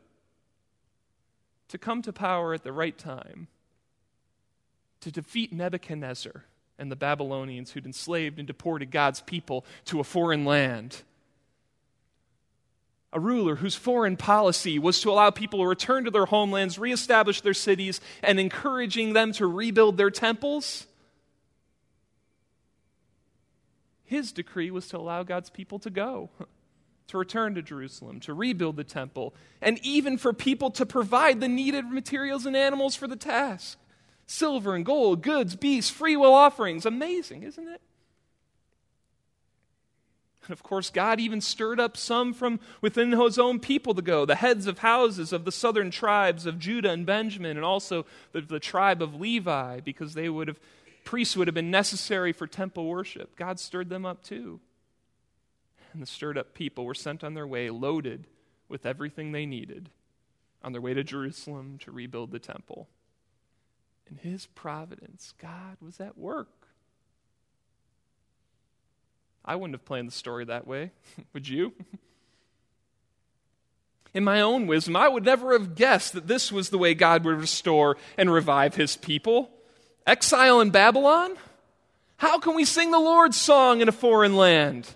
to 1.69 1.79
come 1.79 2.03
to 2.03 2.13
power 2.13 2.53
at 2.53 2.63
the 2.63 2.73
right 2.73 2.97
time, 2.99 3.49
to 5.01 5.11
defeat 5.11 5.53
Nebuchadnezzar 5.53 6.45
and 6.79 6.91
the 6.91 6.97
Babylonians 6.97 7.73
who'd 7.73 7.87
enslaved 7.87 8.39
and 8.39 8.47
deported 8.47 8.91
God's 8.91 9.21
people 9.21 9.65
to 9.87 10.01
a 10.01 10.05
foreign 10.05 10.45
land. 10.45 11.03
A 13.13 13.21
ruler 13.21 13.57
whose 13.57 13.75
foreign 13.75 14.17
policy 14.17 14.79
was 14.79 15.01
to 15.03 15.11
allow 15.11 15.31
people 15.31 15.61
to 15.61 15.67
return 15.67 16.05
to 16.05 16.11
their 16.11 16.25
homelands, 16.25 16.79
reestablish 16.79 17.43
their 17.43 17.55
cities, 17.55 18.01
and 18.23 18.41
encouraging 18.41 19.13
them 19.13 19.33
to 19.33 19.47
rebuild 19.47 19.99
their 19.99 20.11
temples. 20.11 20.87
His 24.05 24.33
decree 24.33 24.71
was 24.71 24.89
to 24.89 24.99
allow 24.99 25.25
God's 25.25 25.51
people 25.51 25.79
to 25.81 25.91
go, 25.91 26.31
to 27.09 27.19
return 27.19 27.55
to 27.55 27.63
Jerusalem, 27.63 28.19
to 28.21 28.33
rebuild 28.33 28.77
the 28.77 28.85
temple, 28.85 29.35
and 29.61 29.79
even 29.83 30.17
for 30.17 30.33
people 30.33 30.71
to 30.73 30.87
provide 30.87 31.41
the 31.41 31.49
needed 31.49 31.85
materials 31.87 32.47
and 32.47 32.57
animals 32.57 32.97
for 32.97 33.07
the 33.07 33.17
task 33.17 33.79
silver 34.33 34.75
and 34.75 34.85
gold, 34.85 35.23
goods, 35.23 35.57
beasts, 35.57 35.91
free 35.91 36.17
will 36.17 36.33
offerings. 36.33 36.87
Amazing, 36.87 37.43
isn't 37.43 37.69
it? 37.69 37.81
And 40.45 40.53
of 40.53 40.63
course, 40.63 40.91
God 40.91 41.21
even 41.21 41.41
stirred 41.41 41.79
up 41.79 41.97
some 41.97 42.35
from 42.35 42.59
within 42.81 43.13
his 43.13 43.39
own 43.39 43.61
people 43.61 43.95
to 43.95 44.03
go, 44.03 44.25
the 44.25 44.35
heads 44.35 44.67
of 44.67 44.79
houses 44.79 45.33
of 45.33 45.45
the 45.45 45.53
southern 45.53 45.91
tribes 45.91 46.47
of 46.47 46.59
Judah 46.59 46.91
and 46.91 47.07
Benjamin, 47.07 47.57
and 47.57 47.65
also 47.65 48.07
the, 48.33 48.41
the 48.41 48.59
tribe 48.59 49.03
of 49.03 49.21
Levi, 49.21 49.81
because 49.81 50.15
they 50.15 50.29
would 50.29 50.49
have, 50.49 50.59
priests 51.05 51.37
would 51.37 51.47
have 51.47 51.55
been 51.55 51.71
necessary 51.71 52.33
for 52.33 52.49
temple 52.49 52.87
worship. 52.87 53.37
God 53.37 53.61
stirred 53.61 53.89
them 53.89 54.05
up 54.05 54.25
too. 54.25 54.59
And 55.93 56.03
the 56.03 56.07
stirred 56.07 56.39
up 56.39 56.55
people 56.55 56.87
were 56.87 56.95
sent 56.95 57.23
on 57.23 57.35
their 57.35 57.47
way, 57.47 57.71
loaded 57.71 58.27
with 58.69 58.85
everything 58.85 59.31
they 59.31 59.47
needed, 59.47 59.91
on 60.65 60.73
their 60.73 60.81
way 60.81 60.95
to 60.95 61.05
Jerusalem 61.05 61.79
to 61.83 61.93
rebuild 61.93 62.33
the 62.33 62.39
temple. 62.41 62.89
In 64.11 64.17
His 64.17 64.47
providence, 64.47 65.35
God 65.41 65.77
was 65.81 66.01
at 66.01 66.19
work. 66.19 66.49
I 69.45 69.57
wouldn't 69.57 69.75
have 69.75 69.85
planned 69.85 70.09
the 70.09 70.13
story 70.13 70.45
that 70.45 70.67
way. 70.67 70.93
would 71.33 71.49
you? 71.49 71.73
In 74.15 74.25
my 74.25 74.43
own 74.43 74.67
wisdom, 74.67 74.95
I 74.95 75.09
would 75.09 75.25
never 75.25 75.53
have 75.53 75.75
guessed 75.75 76.13
that 76.13 76.27
this 76.27 76.53
was 76.53 76.69
the 76.69 76.79
way 76.79 76.93
God 76.95 77.25
would 77.25 77.41
restore 77.41 77.97
and 78.19 78.31
revive 78.31 78.75
his 78.75 78.95
people. 78.95 79.51
Exile 80.07 80.61
in 80.61 80.71
Babylon? 80.71 81.35
How 82.19 82.39
can 82.39 82.55
we 82.55 82.67
sing 82.67 82.91
the 82.91 82.99
Lord's 82.99 83.41
song 83.41 83.81
in 83.81 83.89
a 83.89 83.93
foreign 83.93 84.37
land? 84.37 84.89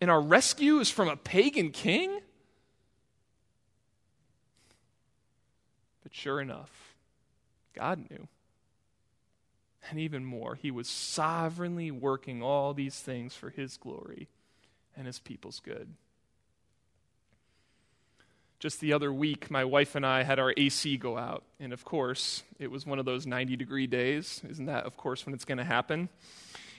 And 0.00 0.10
our 0.10 0.20
rescue 0.20 0.78
is 0.78 0.90
from 0.90 1.08
a 1.08 1.16
pagan 1.16 1.70
king? 1.70 2.20
But 6.08 6.16
sure 6.16 6.40
enough, 6.40 6.94
God 7.74 8.08
knew. 8.10 8.28
And 9.90 9.98
even 9.98 10.24
more, 10.24 10.54
He 10.54 10.70
was 10.70 10.88
sovereignly 10.88 11.90
working 11.90 12.42
all 12.42 12.72
these 12.72 12.98
things 12.98 13.34
for 13.34 13.50
His 13.50 13.76
glory 13.76 14.26
and 14.96 15.06
His 15.06 15.18
people's 15.18 15.60
good. 15.60 15.88
Just 18.58 18.80
the 18.80 18.94
other 18.94 19.12
week, 19.12 19.50
my 19.50 19.66
wife 19.66 19.96
and 19.96 20.06
I 20.06 20.22
had 20.22 20.38
our 20.38 20.54
AC 20.56 20.96
go 20.96 21.18
out. 21.18 21.42
And 21.60 21.74
of 21.74 21.84
course, 21.84 22.42
it 22.58 22.70
was 22.70 22.86
one 22.86 22.98
of 22.98 23.04
those 23.04 23.26
90 23.26 23.56
degree 23.56 23.86
days. 23.86 24.40
Isn't 24.48 24.64
that, 24.64 24.86
of 24.86 24.96
course, 24.96 25.26
when 25.26 25.34
it's 25.34 25.44
going 25.44 25.58
to 25.58 25.64
happen? 25.64 26.08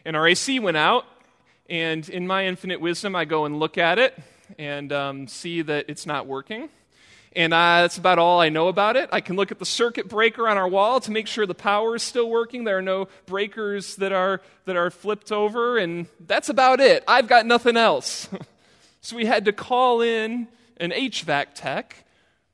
And 0.06 0.16
our 0.16 0.28
AC 0.28 0.60
went 0.60 0.78
out. 0.78 1.06
And 1.70 2.10
in 2.10 2.26
my 2.26 2.48
infinite 2.48 2.82
wisdom, 2.82 3.16
I 3.16 3.26
go 3.26 3.46
and 3.46 3.60
look 3.60 3.78
at 3.78 4.00
it 4.00 4.18
and 4.58 4.92
um, 4.92 5.28
see 5.28 5.62
that 5.62 5.86
it's 5.88 6.08
not 6.08 6.26
working 6.26 6.70
and 7.36 7.54
that's 7.54 7.98
about 7.98 8.18
all 8.18 8.40
I 8.42 8.50
know 8.50 8.68
about 8.68 8.96
it. 8.96 9.10
I 9.12 9.22
can 9.22 9.36
look 9.36 9.52
at 9.52 9.60
the 9.60 9.66
circuit 9.66 10.10
breaker 10.10 10.48
on 10.48 10.58
our 10.58 10.68
wall 10.68 11.00
to 11.02 11.12
make 11.12 11.28
sure 11.28 11.46
the 11.46 11.54
power 11.54 11.96
is 11.96 12.04
still 12.04 12.30
working. 12.30 12.64
There 12.64 12.78
are 12.78 12.82
no 12.82 13.08
breakers 13.28 13.96
that 13.98 14.12
are, 14.12 14.42
that 14.66 14.76
are 14.76 14.90
flipped 14.90 15.32
over, 15.32 15.78
and 15.78 16.08
that's 16.26 16.50
about 16.50 16.80
it. 16.80 17.04
I've 17.08 17.28
got 17.28 17.46
nothing 17.46 17.78
else. 17.78 18.28
so 19.02 19.16
we 19.16 19.26
had 19.26 19.46
to 19.46 19.54
call 19.54 20.02
in 20.02 20.48
an 20.78 20.92
HVAC 20.92 21.48
tech 21.54 22.04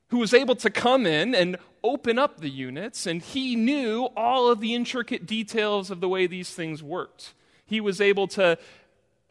who 0.10 0.18
was 0.18 0.34
able 0.34 0.56
to 0.56 0.70
come 0.70 1.06
in 1.06 1.34
and 1.34 1.58
open 1.84 2.20
up 2.20 2.40
the 2.40 2.50
units, 2.50 3.06
and 3.06 3.22
he 3.22 3.56
knew 3.56 4.10
all 4.18 4.50
of 4.50 4.60
the 4.60 4.74
intricate 4.74 5.26
details 5.26 5.92
of 5.92 6.02
the 6.02 6.10
way 6.10 6.28
these 6.28 6.54
things 6.54 6.84
worked. 6.84 7.34
He 7.66 7.80
was 7.80 8.02
able 8.02 8.28
to 8.30 8.58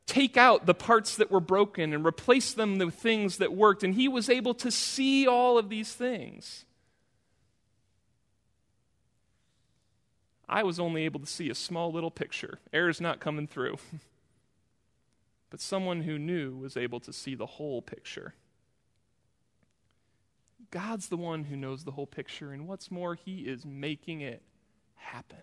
take 0.07 0.37
out 0.37 0.67
the 0.67 0.75
parts 0.75 1.17
that 1.17 1.31
were 1.31 1.41
broken 1.41 1.93
and 1.93 2.05
replace 2.05 2.53
them 2.53 2.79
with 2.79 2.95
things 2.95 3.39
that 3.39 3.53
worked. 3.53 3.83
And 3.83 3.95
he 3.95 4.09
was 4.09 4.29
able 4.29 4.55
to 4.55 4.71
see 4.71 5.27
all 5.27 5.59
of 5.59 5.69
these 5.69 5.93
things. 5.93 6.65
I 10.49 10.63
was 10.63 10.79
only 10.79 11.05
able 11.05 11.21
to 11.21 11.27
see 11.27 11.49
a 11.49 11.55
small 11.55 11.91
little 11.91 12.11
picture. 12.11 12.59
Air's 12.73 13.01
not 13.01 13.19
coming 13.19 13.47
through. 13.47 13.79
but 15.55 15.61
someone 15.61 16.03
who 16.03 16.19
knew 16.19 16.57
was 16.57 16.77
able 16.77 16.99
to 16.99 17.13
see 17.13 17.35
the 17.35 17.47
whole 17.47 17.81
picture. 17.81 18.35
God's 20.71 21.09
the 21.09 21.17
one 21.17 21.45
who 21.45 21.55
knows 21.57 21.85
the 21.85 21.93
whole 21.93 22.09
picture, 22.09 22.53
and 22.53 22.67
what's 22.67 22.91
more, 22.91 23.15
He 23.15 23.43
is 23.43 23.65
making 23.65 24.21
it 24.21 24.43
happen. 24.97 25.39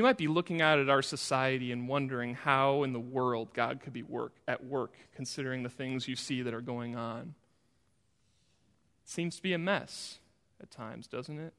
You 0.00 0.04
might 0.04 0.16
be 0.16 0.28
looking 0.28 0.62
out 0.62 0.78
at 0.78 0.88
our 0.88 1.02
society 1.02 1.72
and 1.72 1.86
wondering 1.86 2.34
how 2.34 2.84
in 2.84 2.94
the 2.94 2.98
world 2.98 3.52
God 3.52 3.80
could 3.82 3.92
be 3.92 4.02
work, 4.02 4.32
at 4.48 4.64
work, 4.64 4.94
considering 5.14 5.62
the 5.62 5.68
things 5.68 6.08
you 6.08 6.16
see 6.16 6.40
that 6.40 6.54
are 6.54 6.62
going 6.62 6.96
on. 6.96 7.34
It 9.04 9.10
seems 9.10 9.36
to 9.36 9.42
be 9.42 9.52
a 9.52 9.58
mess 9.58 10.18
at 10.58 10.70
times, 10.70 11.06
doesn't 11.06 11.38
it? 11.38 11.52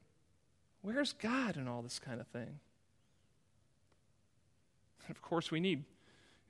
Where's 0.80 1.12
God 1.12 1.56
in 1.56 1.68
all 1.68 1.82
this 1.82 2.00
kind 2.00 2.20
of 2.20 2.26
thing? 2.26 2.58
And 5.06 5.10
of 5.16 5.22
course, 5.22 5.52
we 5.52 5.60
need. 5.60 5.84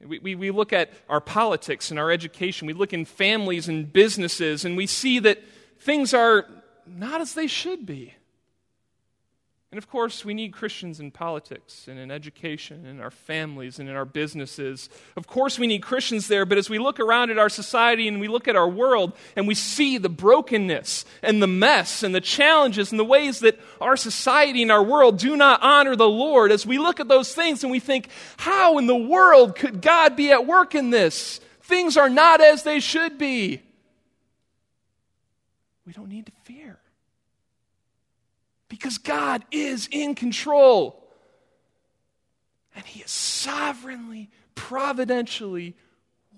We, 0.01 0.19
we, 0.19 0.35
we 0.35 0.51
look 0.51 0.73
at 0.73 0.95
our 1.11 1.21
politics 1.21 1.91
and 1.91 2.01
our 2.01 2.11
education. 2.11 2.67
We 2.67 2.73
look 2.73 2.95
in 2.95 3.05
families 3.05 3.69
and 3.69 3.93
businesses, 3.93 4.65
and 4.65 4.79
we 4.79 4.87
see 4.87 5.19
that 5.19 5.45
things 5.79 6.15
are 6.15 6.47
not 6.87 7.21
as 7.21 7.35
they 7.35 7.49
should 7.49 7.85
be. 7.85 8.15
And 9.73 9.79
of 9.79 9.89
course, 9.89 10.23
we 10.23 10.35
need 10.35 10.53
Christians 10.53 11.01
in 11.01 11.11
politics 11.11 11.89
and 11.89 11.99
in 11.99 12.11
education 12.11 12.81
and 12.81 12.99
in 12.99 13.01
our 13.01 13.11
families 13.11 13.79
and 13.79 13.89
in 13.89 13.97
our 13.97 14.05
businesses. 14.05 14.91
Of 15.17 15.27
course, 15.27 15.59
we 15.59 15.67
need 15.67 15.81
Christians 15.81 16.29
there, 16.29 16.45
but 16.45 16.59
as 16.59 16.69
we 16.69 16.79
look 16.79 17.01
around 17.01 17.31
at 17.31 17.39
our 17.39 17.49
society 17.49 18.07
and 18.07 18.21
we 18.21 18.29
look 18.29 18.49
at 18.49 18.55
our 18.55 18.69
world 18.69 19.15
and 19.35 19.49
we 19.49 19.55
see 19.55 19.97
the 19.97 20.11
brokenness 20.11 21.07
and 21.23 21.43
the 21.43 21.47
mess 21.47 22.03
and 22.03 22.15
the 22.15 22.21
challenges 22.21 22.91
and 22.91 23.01
the 23.01 23.05
ways 23.05 23.41
that 23.41 23.59
our 23.81 23.97
society 23.97 24.61
and 24.61 24.71
our 24.71 24.83
world 24.83 25.17
do 25.17 25.37
not 25.37 25.63
honor 25.63 25.97
the 25.97 26.07
Lord, 26.07 26.53
as 26.53 26.67
we 26.67 26.77
look 26.77 27.01
at 27.01 27.09
those 27.09 27.35
things 27.35 27.65
and 27.65 27.71
we 27.71 27.81
think, 27.81 28.11
how 28.37 28.77
in 28.77 28.87
the 28.87 28.95
world 28.95 29.57
could 29.57 29.81
God 29.81 30.17
be 30.17 30.33
at 30.33 30.47
work 30.47 30.75
in 30.75 30.91
this? 30.91 31.41
Things 31.63 31.97
are 31.97 32.11
not 32.11 32.43
as 32.43 32.63
they 32.63 32.79
should 32.79 33.17
be. 33.17 33.63
We 35.87 35.95
don't 35.95 36.11
need 36.11 36.27
to 36.27 36.33
fear 36.45 36.79
because 38.73 38.97
God 38.97 39.45
is 39.51 39.87
in 39.93 40.15
control. 40.15 41.07
And 42.75 42.83
He 42.87 43.03
is 43.03 43.11
sovereignly, 43.11 44.31
providentially 44.55 45.77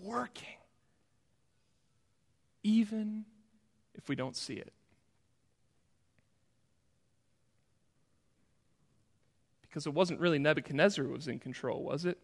working, 0.00 0.56
even 2.64 3.24
if 3.94 4.08
we 4.08 4.16
don't 4.16 4.34
see 4.34 4.54
it. 4.54 4.72
Because 9.62 9.86
it 9.86 9.94
wasn't 9.94 10.18
really 10.18 10.40
Nebuchadnezzar 10.40 11.04
who 11.04 11.12
was 11.12 11.28
in 11.28 11.38
control, 11.38 11.84
was 11.84 12.04
it? 12.04 12.18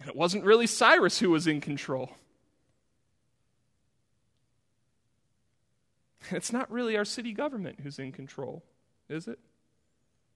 And 0.00 0.08
it 0.08 0.16
wasn't 0.16 0.42
really 0.42 0.66
Cyrus 0.66 1.20
who 1.20 1.30
was 1.30 1.46
in 1.46 1.60
control. 1.60 2.10
It's 6.30 6.52
not 6.52 6.70
really 6.70 6.96
our 6.96 7.04
city 7.04 7.32
government 7.32 7.80
who's 7.82 7.98
in 7.98 8.12
control, 8.12 8.62
is 9.08 9.28
it? 9.28 9.38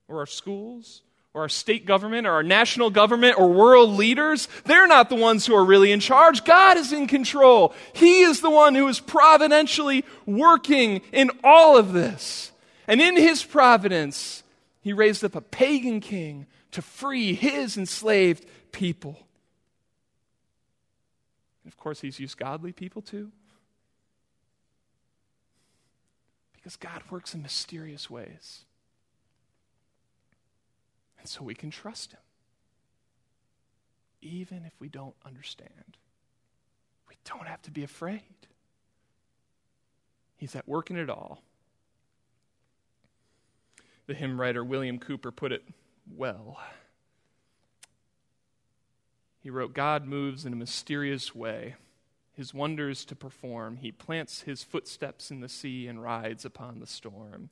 Or 0.07 0.19
our 0.19 0.25
schools? 0.25 1.01
Or 1.35 1.41
our 1.41 1.49
state 1.49 1.87
government, 1.87 2.27
or 2.27 2.31
our 2.33 2.43
national 2.43 2.91
government, 2.91 3.39
or 3.39 3.49
world 3.49 3.89
leaders, 3.91 4.47
they're 4.65 4.85
not 4.85 5.09
the 5.09 5.15
ones 5.15 5.47
who 5.47 5.55
are 5.55 5.65
really 5.65 5.91
in 5.91 5.99
charge. 5.99 6.43
God 6.43 6.77
is 6.77 6.93
in 6.93 7.07
control. 7.07 7.73
He 7.93 8.21
is 8.21 8.41
the 8.41 8.51
one 8.51 8.75
who 8.75 8.87
is 8.87 8.99
providentially 8.99 10.05
working 10.27 11.01
in 11.11 11.31
all 11.43 11.75
of 11.75 11.91
this. 11.91 12.51
And 12.87 13.01
in 13.01 13.17
his 13.17 13.43
providence, 13.43 14.43
he 14.81 14.93
raised 14.93 15.23
up 15.23 15.33
a 15.33 15.41
pagan 15.41 16.01
king 16.01 16.45
to 16.69 16.83
free 16.83 17.33
his 17.33 17.77
enslaved 17.77 18.45
people. 18.71 19.17
And 21.63 21.73
of 21.73 21.77
course, 21.77 22.01
he's 22.01 22.19
used 22.19 22.37
godly 22.37 22.73
people 22.73 23.01
too. 23.01 23.31
Because 26.63 26.77
God 26.77 27.03
works 27.11 27.35
in 27.35 27.41
mysterious 27.41 28.09
ways. 28.09 28.61
And 31.19 31.27
so 31.27 31.43
we 31.43 31.53
can 31.55 31.69
trust 31.69 32.13
Him. 32.13 32.19
even 34.23 34.63
if 34.65 34.73
we 34.79 34.87
don't 34.89 35.15
understand. 35.25 35.97
We 37.09 37.15
don't 37.25 37.47
have 37.47 37.61
to 37.63 37.71
be 37.71 37.83
afraid. 37.83 38.21
He's 40.37 40.55
at 40.55 40.67
work 40.67 40.89
in 40.89 40.97
it 40.97 41.09
all. 41.09 41.41
The 44.07 44.13
hymn 44.13 44.39
writer 44.39 44.63
William 44.63 44.99
Cowper 44.99 45.31
put 45.31 45.51
it 45.51 45.63
well. 46.15 46.59
He 49.41 49.49
wrote 49.49 49.73
God 49.73 50.05
moves 50.05 50.45
in 50.45 50.53
a 50.53 50.57
mysterious 50.57 51.35
way, 51.35 51.75
his 52.33 52.53
wonders 52.53 53.05
to 53.05 53.15
perform. 53.15 53.77
He 53.77 53.91
plants 53.91 54.41
his 54.41 54.63
footsteps 54.63 55.31
in 55.31 55.39
the 55.39 55.49
sea 55.49 55.87
and 55.87 56.01
rides 56.01 56.45
upon 56.45 56.79
the 56.79 56.87
storm. 56.87 57.49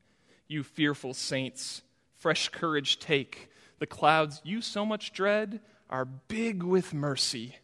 You 0.47 0.63
fearful 0.63 1.13
saints, 1.13 1.83
fresh 2.15 2.49
courage 2.49 2.99
take. 2.99 3.49
The 3.79 3.87
clouds 3.87 4.41
you 4.43 4.61
so 4.61 4.85
much 4.85 5.13
dread 5.13 5.61
are 5.89 6.05
big 6.05 6.63
with 6.63 6.93
mercy 6.93 7.57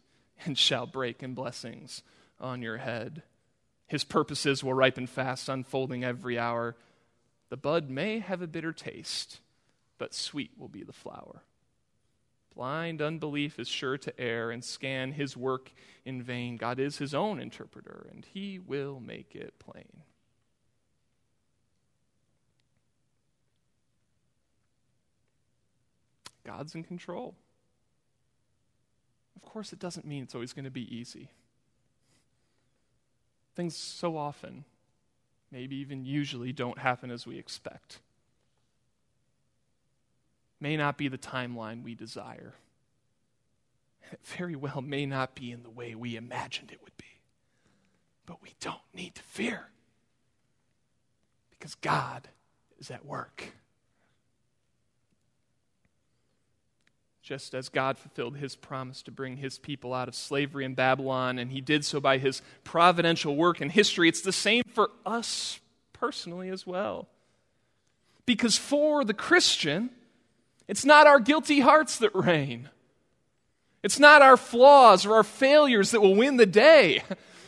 and 0.44 0.56
shall 0.56 0.86
break 0.86 1.22
in 1.22 1.34
blessings 1.34 2.02
on 2.40 2.62
your 2.62 2.78
head. 2.78 3.22
His 3.86 4.04
purposes 4.04 4.62
will 4.62 4.74
ripen 4.74 5.06
fast, 5.06 5.48
unfolding 5.48 6.04
every 6.04 6.38
hour. 6.38 6.76
The 7.48 7.56
bud 7.56 7.88
may 7.90 8.18
have 8.18 8.42
a 8.42 8.46
bitter 8.46 8.72
taste, 8.72 9.40
but 9.96 10.14
sweet 10.14 10.52
will 10.58 10.68
be 10.68 10.82
the 10.82 10.92
flower. 10.92 11.42
Blind 12.58 13.00
unbelief 13.00 13.60
is 13.60 13.68
sure 13.68 13.96
to 13.98 14.20
err 14.20 14.50
and 14.50 14.64
scan 14.64 15.12
his 15.12 15.36
work 15.36 15.70
in 16.04 16.20
vain. 16.20 16.56
God 16.56 16.80
is 16.80 16.98
his 16.98 17.14
own 17.14 17.38
interpreter, 17.38 18.08
and 18.10 18.26
he 18.34 18.58
will 18.58 18.98
make 18.98 19.36
it 19.36 19.54
plain. 19.60 20.02
God's 26.44 26.74
in 26.74 26.82
control. 26.82 27.36
Of 29.36 29.42
course, 29.42 29.72
it 29.72 29.78
doesn't 29.78 30.04
mean 30.04 30.24
it's 30.24 30.34
always 30.34 30.52
going 30.52 30.64
to 30.64 30.70
be 30.72 30.92
easy. 30.92 31.30
Things 33.54 33.76
so 33.76 34.16
often, 34.16 34.64
maybe 35.52 35.76
even 35.76 36.04
usually, 36.04 36.52
don't 36.52 36.78
happen 36.78 37.12
as 37.12 37.24
we 37.24 37.38
expect. 37.38 38.00
May 40.60 40.76
not 40.76 40.96
be 40.98 41.08
the 41.08 41.18
timeline 41.18 41.82
we 41.82 41.94
desire. 41.94 42.54
It 44.10 44.20
very 44.24 44.56
well 44.56 44.80
may 44.80 45.06
not 45.06 45.34
be 45.34 45.52
in 45.52 45.62
the 45.62 45.70
way 45.70 45.94
we 45.94 46.16
imagined 46.16 46.70
it 46.72 46.82
would 46.82 46.96
be. 46.96 47.04
But 48.26 48.42
we 48.42 48.54
don't 48.60 48.76
need 48.94 49.14
to 49.14 49.22
fear 49.22 49.68
because 51.50 51.74
God 51.76 52.28
is 52.78 52.90
at 52.90 53.04
work. 53.04 53.52
just 57.28 57.54
as 57.54 57.68
God 57.68 57.98
fulfilled 57.98 58.38
his 58.38 58.56
promise 58.56 59.02
to 59.02 59.10
bring 59.10 59.36
his 59.36 59.58
people 59.58 59.92
out 59.92 60.08
of 60.08 60.14
slavery 60.14 60.64
in 60.64 60.72
Babylon, 60.72 61.38
and 61.38 61.52
he 61.52 61.60
did 61.60 61.84
so 61.84 62.00
by 62.00 62.16
his 62.16 62.40
providential 62.64 63.36
work 63.36 63.60
in 63.60 63.68
history, 63.68 64.08
it's 64.08 64.22
the 64.22 64.32
same 64.32 64.62
for 64.72 64.90
us 65.04 65.60
personally 65.92 66.48
as 66.48 66.66
well. 66.66 67.06
Because 68.24 68.56
for 68.56 69.04
the 69.04 69.12
Christian, 69.12 69.90
it's 70.68 70.84
not 70.84 71.06
our 71.06 71.18
guilty 71.18 71.60
hearts 71.60 71.98
that 71.98 72.14
reign. 72.14 72.68
It's 73.82 73.98
not 73.98 74.22
our 74.22 74.36
flaws 74.36 75.06
or 75.06 75.14
our 75.14 75.24
failures 75.24 75.92
that 75.92 76.02
will 76.02 76.14
win 76.14 76.36
the 76.36 76.46
day. 76.46 77.02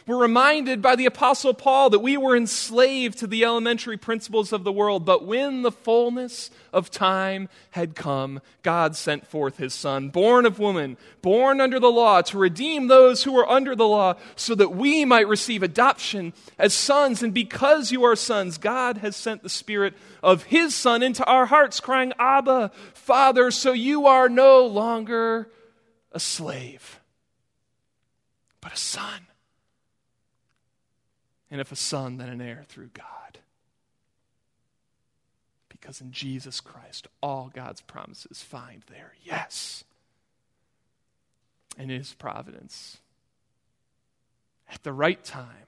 We're 0.06 0.20
reminded 0.20 0.80
by 0.80 0.96
the 0.96 1.06
Apostle 1.06 1.52
Paul 1.52 1.90
that 1.90 1.98
we 1.98 2.16
were 2.16 2.36
enslaved 2.36 3.18
to 3.18 3.26
the 3.26 3.44
elementary 3.44 3.96
principles 3.96 4.52
of 4.52 4.64
the 4.64 4.72
world, 4.72 5.04
but 5.04 5.24
when 5.24 5.62
the 5.62 5.70
fullness 5.70 6.50
of 6.72 6.90
time 6.90 7.48
had 7.72 7.94
come, 7.94 8.40
God 8.62 8.96
sent 8.96 9.26
forth 9.26 9.58
his 9.58 9.74
Son, 9.74 10.08
born 10.08 10.46
of 10.46 10.58
woman, 10.58 10.96
born 11.20 11.60
under 11.60 11.78
the 11.78 11.90
law, 11.90 12.22
to 12.22 12.38
redeem 12.38 12.86
those 12.86 13.24
who 13.24 13.32
were 13.32 13.48
under 13.48 13.76
the 13.76 13.86
law, 13.86 14.14
so 14.36 14.54
that 14.54 14.74
we 14.74 15.04
might 15.04 15.28
receive 15.28 15.62
adoption 15.62 16.32
as 16.58 16.72
sons. 16.72 17.22
And 17.22 17.34
because 17.34 17.92
you 17.92 18.04
are 18.04 18.16
sons, 18.16 18.58
God 18.58 18.98
has 18.98 19.16
sent 19.16 19.42
the 19.42 19.48
Spirit 19.48 19.94
of 20.22 20.44
his 20.44 20.74
Son 20.74 21.02
into 21.02 21.24
our 21.24 21.46
hearts, 21.46 21.78
crying, 21.78 22.12
Abba, 22.18 22.70
Father, 22.94 23.50
so 23.50 23.72
you 23.72 24.06
are 24.06 24.28
no 24.28 24.64
longer 24.66 25.50
a 26.12 26.20
slave, 26.20 27.00
but 28.60 28.72
a 28.72 28.76
son 28.76 29.26
and 31.50 31.60
if 31.60 31.72
a 31.72 31.76
son, 31.76 32.16
then 32.16 32.28
an 32.28 32.40
heir 32.40 32.64
through 32.68 32.90
God. 32.94 33.38
Because 35.68 36.00
in 36.00 36.12
Jesus 36.12 36.60
Christ, 36.60 37.08
all 37.22 37.50
God's 37.52 37.80
promises 37.80 38.42
find 38.42 38.82
their 38.88 39.14
yes. 39.24 39.84
And 41.78 41.90
his 41.90 42.12
providence, 42.14 42.98
at 44.70 44.82
the 44.82 44.92
right 44.92 45.22
time, 45.24 45.66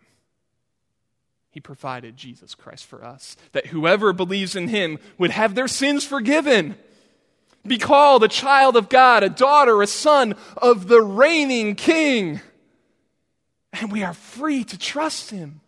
he 1.51 1.61
provided 1.61 2.17
Jesus 2.17 2.55
Christ 2.55 2.87
for 2.87 3.05
us, 3.05 3.37
that 3.53 3.67
whoever 3.67 4.13
believes 4.13 4.57
in 4.57 4.69
him 4.69 4.99
would 5.19 5.31
have 5.31 5.55
their 5.55 5.69
sins 5.69 6.05
forgiven, 6.05 6.77
be 7.67 7.79
called 7.79 8.25
a 8.25 8.29
child 8.29 8.77
of 8.77 8.89
God, 8.89 9.23
a 9.23 9.29
daughter, 9.29 9.83
a 9.83 9.87
son 9.87 10.35
of 10.57 10.89
the 10.89 11.01
reigning 11.01 11.75
king. 11.75 12.41
And 13.73 13.93
we 13.93 14.03
are 14.03 14.15
free 14.15 14.65
to 14.65 14.79
trust 14.79 15.31
him. 15.31 15.61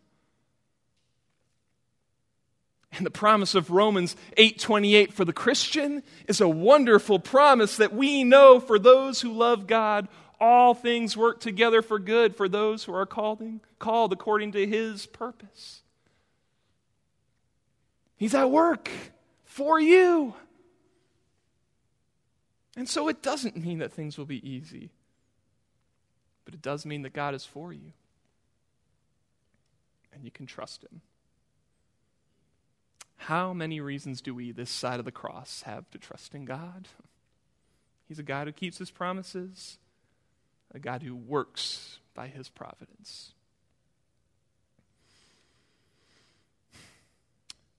And 2.96 3.04
the 3.04 3.10
promise 3.10 3.54
of 3.54 3.70
Romans 3.70 4.14
8:28 4.36 5.12
for 5.12 5.24
the 5.24 5.32
Christian 5.32 6.02
is 6.28 6.40
a 6.40 6.48
wonderful 6.48 7.18
promise 7.18 7.76
that 7.76 7.92
we 7.92 8.22
know 8.22 8.60
for 8.60 8.78
those 8.78 9.20
who 9.20 9.32
love 9.32 9.66
God, 9.66 10.08
all 10.40 10.74
things 10.74 11.16
work 11.16 11.40
together 11.40 11.82
for 11.82 11.98
good 11.98 12.36
for 12.36 12.48
those 12.48 12.84
who 12.84 12.94
are 12.94 13.06
called, 13.06 13.42
called 13.78 14.12
according 14.12 14.52
to 14.52 14.66
his 14.66 15.06
purpose. 15.06 15.82
He's 18.16 18.34
at 18.34 18.50
work 18.50 18.88
for 19.42 19.80
you. 19.80 20.34
And 22.76 22.88
so 22.88 23.08
it 23.08 23.22
doesn't 23.22 23.56
mean 23.56 23.78
that 23.78 23.92
things 23.92 24.18
will 24.18 24.24
be 24.24 24.48
easy, 24.48 24.90
but 26.44 26.54
it 26.54 26.62
does 26.62 26.86
mean 26.86 27.02
that 27.02 27.12
God 27.12 27.34
is 27.34 27.44
for 27.44 27.72
you. 27.72 27.92
And 30.12 30.24
you 30.24 30.30
can 30.30 30.46
trust 30.46 30.84
him. 30.84 31.00
How 33.16 33.52
many 33.52 33.80
reasons 33.80 34.20
do 34.20 34.34
we, 34.34 34.52
this 34.52 34.70
side 34.70 34.98
of 34.98 35.04
the 35.04 35.12
cross, 35.12 35.62
have 35.62 35.90
to 35.92 35.98
trust 35.98 36.34
in 36.34 36.44
God? 36.44 36.88
He's 38.06 38.18
a 38.18 38.22
God 38.22 38.46
who 38.46 38.52
keeps 38.52 38.78
his 38.78 38.90
promises, 38.90 39.78
a 40.74 40.78
God 40.78 41.02
who 41.02 41.16
works 41.16 41.98
by 42.14 42.28
his 42.28 42.48
providence. 42.48 43.32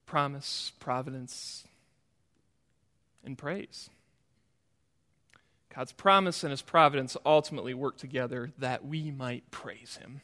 Promise, 0.06 0.71
providence, 0.80 1.65
and 3.24 3.38
praise. 3.38 3.89
God's 5.76 5.91
promise 5.91 6.43
and 6.43 6.52
his 6.52 6.62
providence 6.62 7.17
ultimately 7.26 7.74
work 7.74 7.98
together 7.98 8.52
that 8.58 8.86
we 8.86 9.12
might 9.12 9.52
praise 9.52 9.98
him. 9.98 10.21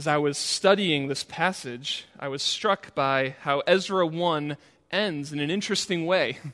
As 0.00 0.06
I 0.06 0.16
was 0.16 0.38
studying 0.38 1.08
this 1.08 1.24
passage, 1.24 2.06
I 2.18 2.28
was 2.28 2.42
struck 2.42 2.94
by 2.94 3.36
how 3.42 3.60
Ezra 3.66 4.06
1 4.06 4.56
ends 4.90 5.30
in 5.30 5.40
an 5.40 5.50
interesting 5.50 6.06
way. 6.06 6.38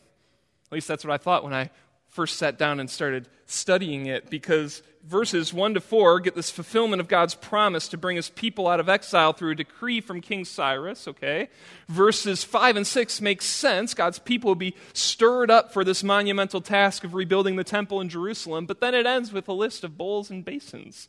At 0.67 0.73
least 0.73 0.89
that's 0.89 1.05
what 1.05 1.15
I 1.15 1.17
thought 1.17 1.45
when 1.45 1.55
I 1.55 1.71
first 2.09 2.39
sat 2.39 2.59
down 2.59 2.81
and 2.81 2.91
started 2.91 3.29
studying 3.47 4.07
it, 4.07 4.31
because 4.31 4.83
verses 5.05 5.55
1 5.55 5.75
to 5.75 5.81
4 5.81 6.19
get 6.19 6.35
this 6.35 6.51
fulfillment 6.51 7.01
of 7.01 7.07
God's 7.07 7.37
promise 7.37 7.87
to 7.91 7.97
bring 7.97 8.17
his 8.17 8.31
people 8.31 8.67
out 8.67 8.81
of 8.81 8.89
exile 8.89 9.33
through 9.33 9.53
a 9.53 9.55
decree 9.55 10.01
from 10.01 10.21
King 10.21 10.45
Cyrus, 10.45 11.07
okay? 11.07 11.49
Verses 11.87 12.43
5 12.43 12.79
and 12.79 12.85
6 12.85 13.21
make 13.21 13.43
sense. 13.43 13.95
God's 13.95 14.19
people 14.19 14.49
will 14.49 14.57
be 14.57 14.75
stirred 14.93 15.53
up 15.53 15.73
for 15.73 15.85
this 15.85 16.03
monumental 16.03 16.61
task 16.61 17.05
of 17.05 17.15
rebuilding 17.15 17.55
the 17.55 17.63
temple 17.63 18.01
in 18.01 18.09
Jerusalem, 18.09 18.67
but 18.67 18.81
then 18.81 18.93
it 18.93 19.07
ends 19.07 19.33
with 19.33 19.47
a 19.47 19.53
list 19.53 19.85
of 19.85 19.97
bowls 19.97 20.31
and 20.31 20.45
basins. 20.45 21.07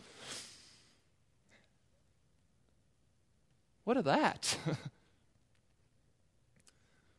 What 3.88 3.96
of 3.96 4.04
that? 4.04 4.58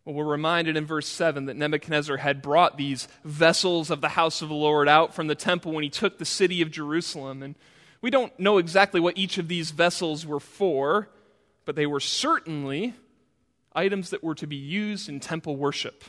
well, 0.04 0.14
we're 0.14 0.26
reminded 0.26 0.76
in 0.76 0.84
verse 0.84 1.08
7 1.08 1.46
that 1.46 1.56
Nebuchadnezzar 1.56 2.18
had 2.18 2.42
brought 2.42 2.76
these 2.76 3.08
vessels 3.24 3.90
of 3.90 4.02
the 4.02 4.10
house 4.10 4.42
of 4.42 4.50
the 4.50 4.54
Lord 4.54 4.86
out 4.86 5.14
from 5.14 5.28
the 5.28 5.34
temple 5.34 5.72
when 5.72 5.82
he 5.82 5.88
took 5.88 6.18
the 6.18 6.26
city 6.26 6.60
of 6.60 6.70
Jerusalem. 6.70 7.42
And 7.42 7.54
we 8.02 8.10
don't 8.10 8.38
know 8.38 8.58
exactly 8.58 9.00
what 9.00 9.16
each 9.16 9.38
of 9.38 9.48
these 9.48 9.70
vessels 9.70 10.26
were 10.26 10.40
for, 10.40 11.08
but 11.64 11.74
they 11.74 11.86
were 11.86 12.00
certainly 12.00 12.92
items 13.72 14.10
that 14.10 14.22
were 14.22 14.34
to 14.34 14.46
be 14.46 14.56
used 14.56 15.08
in 15.08 15.20
temple 15.20 15.56
worship. 15.56 16.04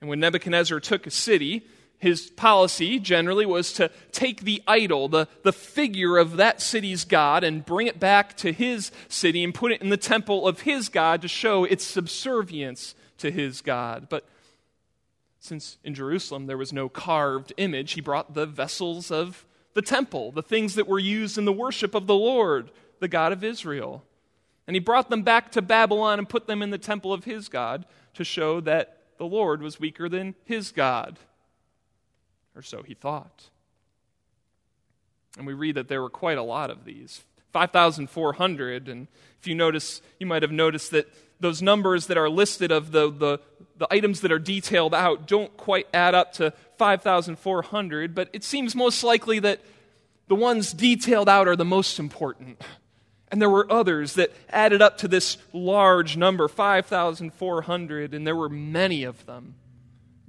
And 0.00 0.08
when 0.08 0.20
Nebuchadnezzar 0.20 0.78
took 0.78 1.08
a 1.08 1.10
city, 1.10 1.66
his 1.98 2.30
policy 2.30 3.00
generally 3.00 3.44
was 3.44 3.72
to 3.72 3.90
take 4.12 4.42
the 4.42 4.62
idol, 4.66 5.08
the, 5.08 5.26
the 5.42 5.52
figure 5.52 6.16
of 6.16 6.36
that 6.36 6.62
city's 6.62 7.04
God, 7.04 7.42
and 7.42 7.66
bring 7.66 7.88
it 7.88 7.98
back 7.98 8.36
to 8.38 8.52
his 8.52 8.92
city 9.08 9.42
and 9.42 9.52
put 9.52 9.72
it 9.72 9.82
in 9.82 9.88
the 9.88 9.96
temple 9.96 10.46
of 10.46 10.60
his 10.60 10.88
God 10.88 11.22
to 11.22 11.28
show 11.28 11.64
its 11.64 11.84
subservience 11.84 12.94
to 13.18 13.32
his 13.32 13.60
God. 13.60 14.06
But 14.08 14.24
Since 15.40 15.78
in 15.84 15.94
Jerusalem 15.94 16.46
there 16.46 16.58
was 16.58 16.72
no 16.72 16.88
carved 16.88 17.52
image, 17.56 17.92
he 17.92 18.00
brought 18.00 18.34
the 18.34 18.46
vessels 18.46 19.10
of 19.10 19.46
the 19.74 19.82
temple, 19.82 20.32
the 20.32 20.42
things 20.42 20.74
that 20.74 20.88
were 20.88 20.98
used 20.98 21.38
in 21.38 21.44
the 21.44 21.52
worship 21.52 21.94
of 21.94 22.06
the 22.06 22.14
Lord, 22.14 22.70
the 23.00 23.08
God 23.08 23.32
of 23.32 23.44
Israel. 23.44 24.04
And 24.66 24.74
he 24.74 24.80
brought 24.80 25.08
them 25.08 25.22
back 25.22 25.52
to 25.52 25.62
Babylon 25.62 26.18
and 26.18 26.28
put 26.28 26.46
them 26.46 26.62
in 26.62 26.70
the 26.70 26.78
temple 26.78 27.12
of 27.12 27.24
his 27.24 27.48
God 27.48 27.86
to 28.14 28.24
show 28.24 28.60
that 28.62 28.98
the 29.16 29.26
Lord 29.26 29.62
was 29.62 29.80
weaker 29.80 30.08
than 30.08 30.34
his 30.44 30.70
God. 30.72 31.18
Or 32.58 32.62
so 32.62 32.82
he 32.82 32.94
thought. 32.94 33.50
And 35.36 35.46
we 35.46 35.54
read 35.54 35.76
that 35.76 35.86
there 35.86 36.02
were 36.02 36.10
quite 36.10 36.38
a 36.38 36.42
lot 36.42 36.70
of 36.70 36.84
these 36.84 37.22
5,400. 37.52 38.88
And 38.88 39.06
if 39.40 39.46
you 39.46 39.54
notice, 39.54 40.02
you 40.18 40.26
might 40.26 40.42
have 40.42 40.50
noticed 40.50 40.90
that 40.90 41.06
those 41.38 41.62
numbers 41.62 42.08
that 42.08 42.18
are 42.18 42.28
listed 42.28 42.72
of 42.72 42.90
the, 42.90 43.12
the, 43.12 43.38
the 43.76 43.86
items 43.92 44.22
that 44.22 44.32
are 44.32 44.40
detailed 44.40 44.92
out 44.92 45.28
don't 45.28 45.56
quite 45.56 45.86
add 45.94 46.16
up 46.16 46.32
to 46.34 46.52
5,400, 46.78 48.12
but 48.12 48.28
it 48.32 48.42
seems 48.42 48.74
most 48.74 49.04
likely 49.04 49.38
that 49.38 49.60
the 50.26 50.34
ones 50.34 50.72
detailed 50.72 51.28
out 51.28 51.46
are 51.46 51.54
the 51.54 51.64
most 51.64 52.00
important. 52.00 52.60
And 53.30 53.40
there 53.40 53.50
were 53.50 53.70
others 53.70 54.14
that 54.14 54.32
added 54.50 54.82
up 54.82 54.98
to 54.98 55.06
this 55.06 55.38
large 55.52 56.16
number, 56.16 56.48
5,400, 56.48 58.14
and 58.14 58.26
there 58.26 58.34
were 58.34 58.48
many 58.48 59.04
of 59.04 59.26
them 59.26 59.54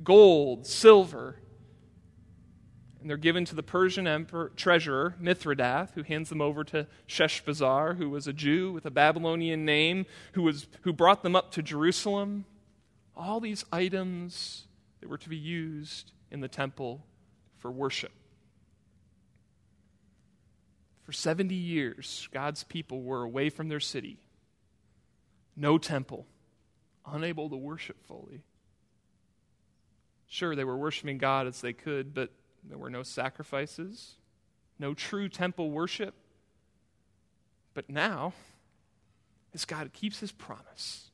gold, 0.03 0.65
silver. 0.65 1.35
And 3.01 3.09
they're 3.09 3.17
given 3.17 3.45
to 3.45 3.55
the 3.55 3.63
Persian 3.63 4.07
emperor, 4.07 4.51
treasurer, 4.55 5.15
Mithredath, 5.21 5.93
who 5.93 6.03
hands 6.03 6.29
them 6.29 6.41
over 6.41 6.63
to 6.65 6.85
Sheshbazzar, 7.07 7.97
who 7.97 8.09
was 8.09 8.27
a 8.27 8.33
Jew 8.33 8.73
with 8.73 8.85
a 8.85 8.91
Babylonian 8.91 9.63
name, 9.63 10.05
who, 10.33 10.43
was, 10.43 10.67
who 10.81 10.91
brought 10.91 11.23
them 11.23 11.35
up 11.35 11.51
to 11.51 11.63
Jerusalem. 11.63 12.45
All 13.15 13.39
these 13.39 13.63
items 13.71 14.67
that 14.99 15.09
were 15.09 15.17
to 15.17 15.29
be 15.29 15.38
used 15.38 16.12
in 16.29 16.41
the 16.41 16.49
temple 16.49 17.05
for 17.57 17.71
worship. 17.71 18.12
For 21.03 21.13
70 21.13 21.55
years, 21.55 22.27
God's 22.31 22.63
people 22.65 23.01
were 23.01 23.23
away 23.23 23.49
from 23.49 23.69
their 23.69 23.79
city. 23.79 24.19
No 25.55 25.77
temple, 25.77 26.27
unable 27.05 27.49
to 27.49 27.57
worship 27.57 27.97
fully. 28.07 28.43
Sure, 30.27 30.55
they 30.55 30.63
were 30.63 30.77
worshiping 30.77 31.17
God 31.17 31.47
as 31.47 31.62
they 31.62 31.73
could, 31.73 32.13
but 32.13 32.29
there 32.69 32.77
were 32.77 32.89
no 32.89 33.03
sacrifices, 33.03 34.15
no 34.77 34.93
true 34.93 35.27
temple 35.27 35.71
worship. 35.71 36.13
But 37.73 37.89
now, 37.89 38.34
as 39.53 39.65
God 39.65 39.91
keeps 39.93 40.19
his 40.19 40.32
promise, 40.32 41.10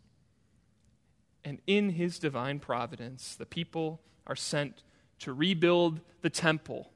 and 1.44 1.60
in 1.68 1.91
his 1.91 2.20
divine 2.20 2.60
providence, 2.60 3.36
the 3.36 3.46
people 3.46 4.02
are 4.28 4.36
sent 4.36 4.84
to 5.20 5.32
rebuild 5.32 6.02
the 6.22 6.30
temple. 6.30 6.89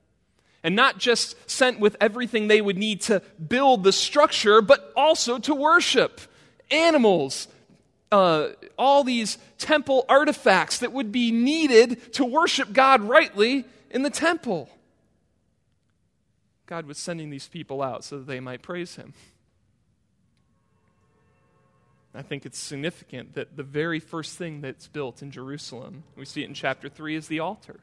And 0.63 0.75
not 0.75 0.97
just 0.97 1.49
sent 1.49 1.79
with 1.79 1.95
everything 2.01 2.47
they 2.47 2.59
would 2.59 2.77
need 2.77 3.01
to 3.03 3.21
build 3.47 3.83
the 3.83 3.93
structure, 3.93 4.61
but 4.61 4.91
also 4.97 5.39
to 5.39 5.55
worship 5.55 6.19
animals, 6.69 7.47
uh, 8.11 8.49
all 8.77 9.03
these 9.03 9.37
temple 9.57 10.03
artifacts 10.09 10.79
that 10.79 10.91
would 10.91 11.11
be 11.11 11.31
needed 11.31 12.13
to 12.13 12.25
worship 12.25 12.73
God 12.73 13.01
rightly 13.01 13.65
in 13.89 14.03
the 14.03 14.09
temple. 14.09 14.69
God 16.65 16.85
was 16.85 16.97
sending 16.97 17.29
these 17.29 17.47
people 17.47 17.81
out 17.81 18.03
so 18.03 18.19
that 18.19 18.27
they 18.27 18.39
might 18.39 18.61
praise 18.61 18.95
Him. 18.95 19.13
I 22.13 22.21
think 22.21 22.45
it's 22.45 22.57
significant 22.57 23.33
that 23.33 23.55
the 23.55 23.63
very 23.63 23.99
first 23.99 24.37
thing 24.37 24.61
that's 24.61 24.87
built 24.87 25.21
in 25.21 25.31
Jerusalem, 25.31 26.03
we 26.15 26.25
see 26.25 26.41
it 26.41 26.47
in 26.47 26.53
chapter 26.53 26.89
3, 26.89 27.15
is 27.15 27.27
the 27.27 27.39
altar 27.39 27.79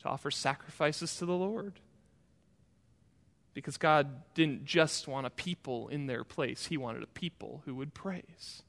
to 0.00 0.08
offer 0.08 0.30
sacrifices 0.30 1.16
to 1.16 1.26
the 1.26 1.32
Lord. 1.32 1.74
Because 3.54 3.76
God 3.76 4.22
didn't 4.34 4.64
just 4.64 5.08
want 5.08 5.26
a 5.26 5.30
people 5.30 5.88
in 5.88 6.06
their 6.06 6.24
place, 6.24 6.66
He 6.66 6.76
wanted 6.76 7.02
a 7.02 7.08
people 7.08 7.62
who 7.64 7.74
would 7.74 7.94
praise. 7.94 8.62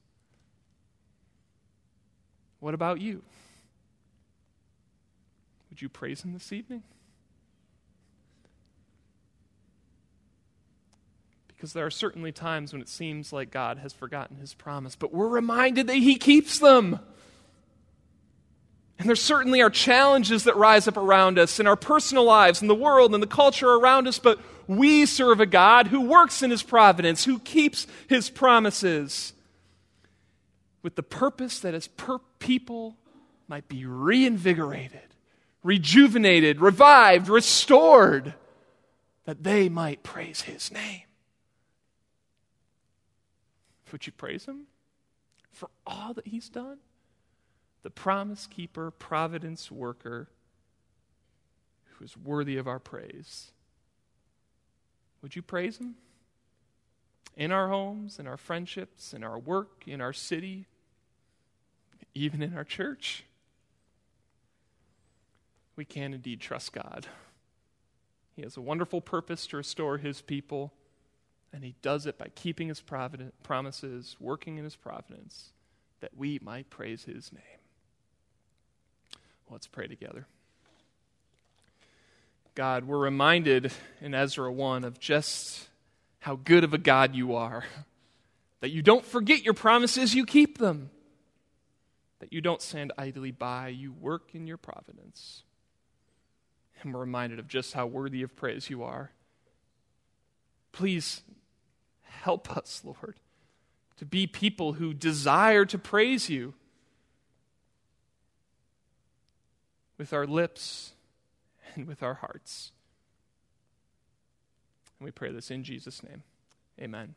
What 2.60 2.74
about 2.74 3.00
you? 3.00 3.22
Would 5.78 5.82
you 5.82 5.88
praise 5.88 6.22
Him 6.22 6.32
this 6.32 6.52
evening? 6.52 6.82
Because 11.46 11.72
there 11.72 11.86
are 11.86 11.90
certainly 11.90 12.32
times 12.32 12.72
when 12.72 12.82
it 12.82 12.88
seems 12.88 13.32
like 13.32 13.52
God 13.52 13.78
has 13.78 13.92
forgotten 13.92 14.38
His 14.38 14.54
promise, 14.54 14.96
but 14.96 15.14
we're 15.14 15.28
reminded 15.28 15.86
that 15.86 15.94
He 15.94 16.16
keeps 16.16 16.58
them. 16.58 16.98
And 18.98 19.08
there 19.08 19.14
certainly 19.14 19.62
are 19.62 19.70
challenges 19.70 20.42
that 20.44 20.56
rise 20.56 20.88
up 20.88 20.96
around 20.96 21.38
us 21.38 21.60
in 21.60 21.68
our 21.68 21.76
personal 21.76 22.24
lives, 22.24 22.60
in 22.60 22.66
the 22.66 22.74
world, 22.74 23.14
in 23.14 23.20
the 23.20 23.28
culture 23.28 23.70
around 23.70 24.08
us, 24.08 24.18
but 24.18 24.40
we 24.66 25.06
serve 25.06 25.38
a 25.38 25.46
God 25.46 25.86
who 25.86 26.00
works 26.00 26.42
in 26.42 26.50
His 26.50 26.64
providence, 26.64 27.24
who 27.24 27.38
keeps 27.38 27.86
His 28.08 28.30
promises, 28.30 29.32
with 30.82 30.96
the 30.96 31.04
purpose 31.04 31.60
that 31.60 31.74
His 31.74 31.86
per- 31.86 32.18
people 32.40 32.96
might 33.46 33.68
be 33.68 33.86
reinvigorated, 33.86 35.02
rejuvenated, 35.62 36.60
revived, 36.60 37.28
restored, 37.28 38.34
that 39.24 39.42
they 39.42 39.68
might 39.68 40.02
praise 40.02 40.42
His 40.42 40.72
name. 40.72 41.02
Would 43.92 44.06
you 44.06 44.12
praise 44.12 44.44
Him 44.44 44.66
for 45.52 45.68
all 45.86 46.14
that 46.14 46.26
He's 46.26 46.48
done? 46.48 46.78
the 47.82 47.90
promise 47.90 48.46
keeper, 48.46 48.90
providence 48.90 49.70
worker, 49.70 50.28
who 51.84 52.04
is 52.04 52.16
worthy 52.16 52.56
of 52.56 52.66
our 52.66 52.78
praise. 52.78 53.50
Would 55.22 55.36
you 55.36 55.42
praise 55.42 55.78
him? 55.78 55.94
In 57.36 57.52
our 57.52 57.68
homes, 57.68 58.18
in 58.18 58.26
our 58.26 58.36
friendships, 58.36 59.14
in 59.14 59.22
our 59.22 59.38
work, 59.38 59.84
in 59.86 60.00
our 60.00 60.12
city, 60.12 60.66
even 62.14 62.42
in 62.42 62.54
our 62.54 62.64
church. 62.64 63.24
We 65.78 65.84
can 65.84 66.12
indeed 66.12 66.40
trust 66.40 66.72
God. 66.72 67.06
He 68.34 68.42
has 68.42 68.56
a 68.56 68.60
wonderful 68.60 69.00
purpose 69.00 69.46
to 69.46 69.58
restore 69.58 69.96
his 69.96 70.20
people, 70.20 70.72
and 71.52 71.62
he 71.62 71.76
does 71.82 72.04
it 72.04 72.18
by 72.18 72.30
keeping 72.34 72.66
his 72.66 72.82
promises, 73.44 74.16
working 74.18 74.58
in 74.58 74.64
his 74.64 74.74
providence, 74.74 75.52
that 76.00 76.16
we 76.16 76.40
might 76.42 76.68
praise 76.68 77.04
his 77.04 77.32
name. 77.32 77.60
Let's 79.48 79.68
pray 79.68 79.86
together. 79.86 80.26
God, 82.56 82.82
we're 82.82 82.98
reminded 82.98 83.70
in 84.00 84.14
Ezra 84.14 84.52
1 84.52 84.82
of 84.82 84.98
just 84.98 85.68
how 86.18 86.40
good 86.42 86.64
of 86.64 86.74
a 86.74 86.78
God 86.78 87.14
you 87.14 87.36
are. 87.36 87.64
That 88.60 88.72
you 88.72 88.82
don't 88.82 89.04
forget 89.04 89.44
your 89.44 89.54
promises, 89.54 90.16
you 90.16 90.26
keep 90.26 90.58
them. 90.58 90.90
That 92.18 92.32
you 92.32 92.40
don't 92.40 92.60
stand 92.60 92.92
idly 92.98 93.30
by, 93.30 93.68
you 93.68 93.92
work 93.92 94.34
in 94.34 94.48
your 94.48 94.56
providence. 94.56 95.44
And 96.82 96.94
we're 96.94 97.00
reminded 97.00 97.38
of 97.38 97.48
just 97.48 97.72
how 97.72 97.86
worthy 97.86 98.22
of 98.22 98.36
praise 98.36 98.70
you 98.70 98.82
are. 98.82 99.10
Please 100.72 101.22
help 102.02 102.56
us, 102.56 102.82
Lord, 102.84 103.16
to 103.96 104.04
be 104.04 104.26
people 104.26 104.74
who 104.74 104.94
desire 104.94 105.64
to 105.64 105.78
praise 105.78 106.28
you 106.30 106.54
with 109.96 110.12
our 110.12 110.26
lips 110.26 110.92
and 111.74 111.86
with 111.86 112.02
our 112.02 112.14
hearts. 112.14 112.70
And 114.98 115.04
we 115.04 115.10
pray 115.10 115.32
this 115.32 115.50
in 115.50 115.64
Jesus' 115.64 116.02
name. 116.02 116.22
Amen. 116.80 117.14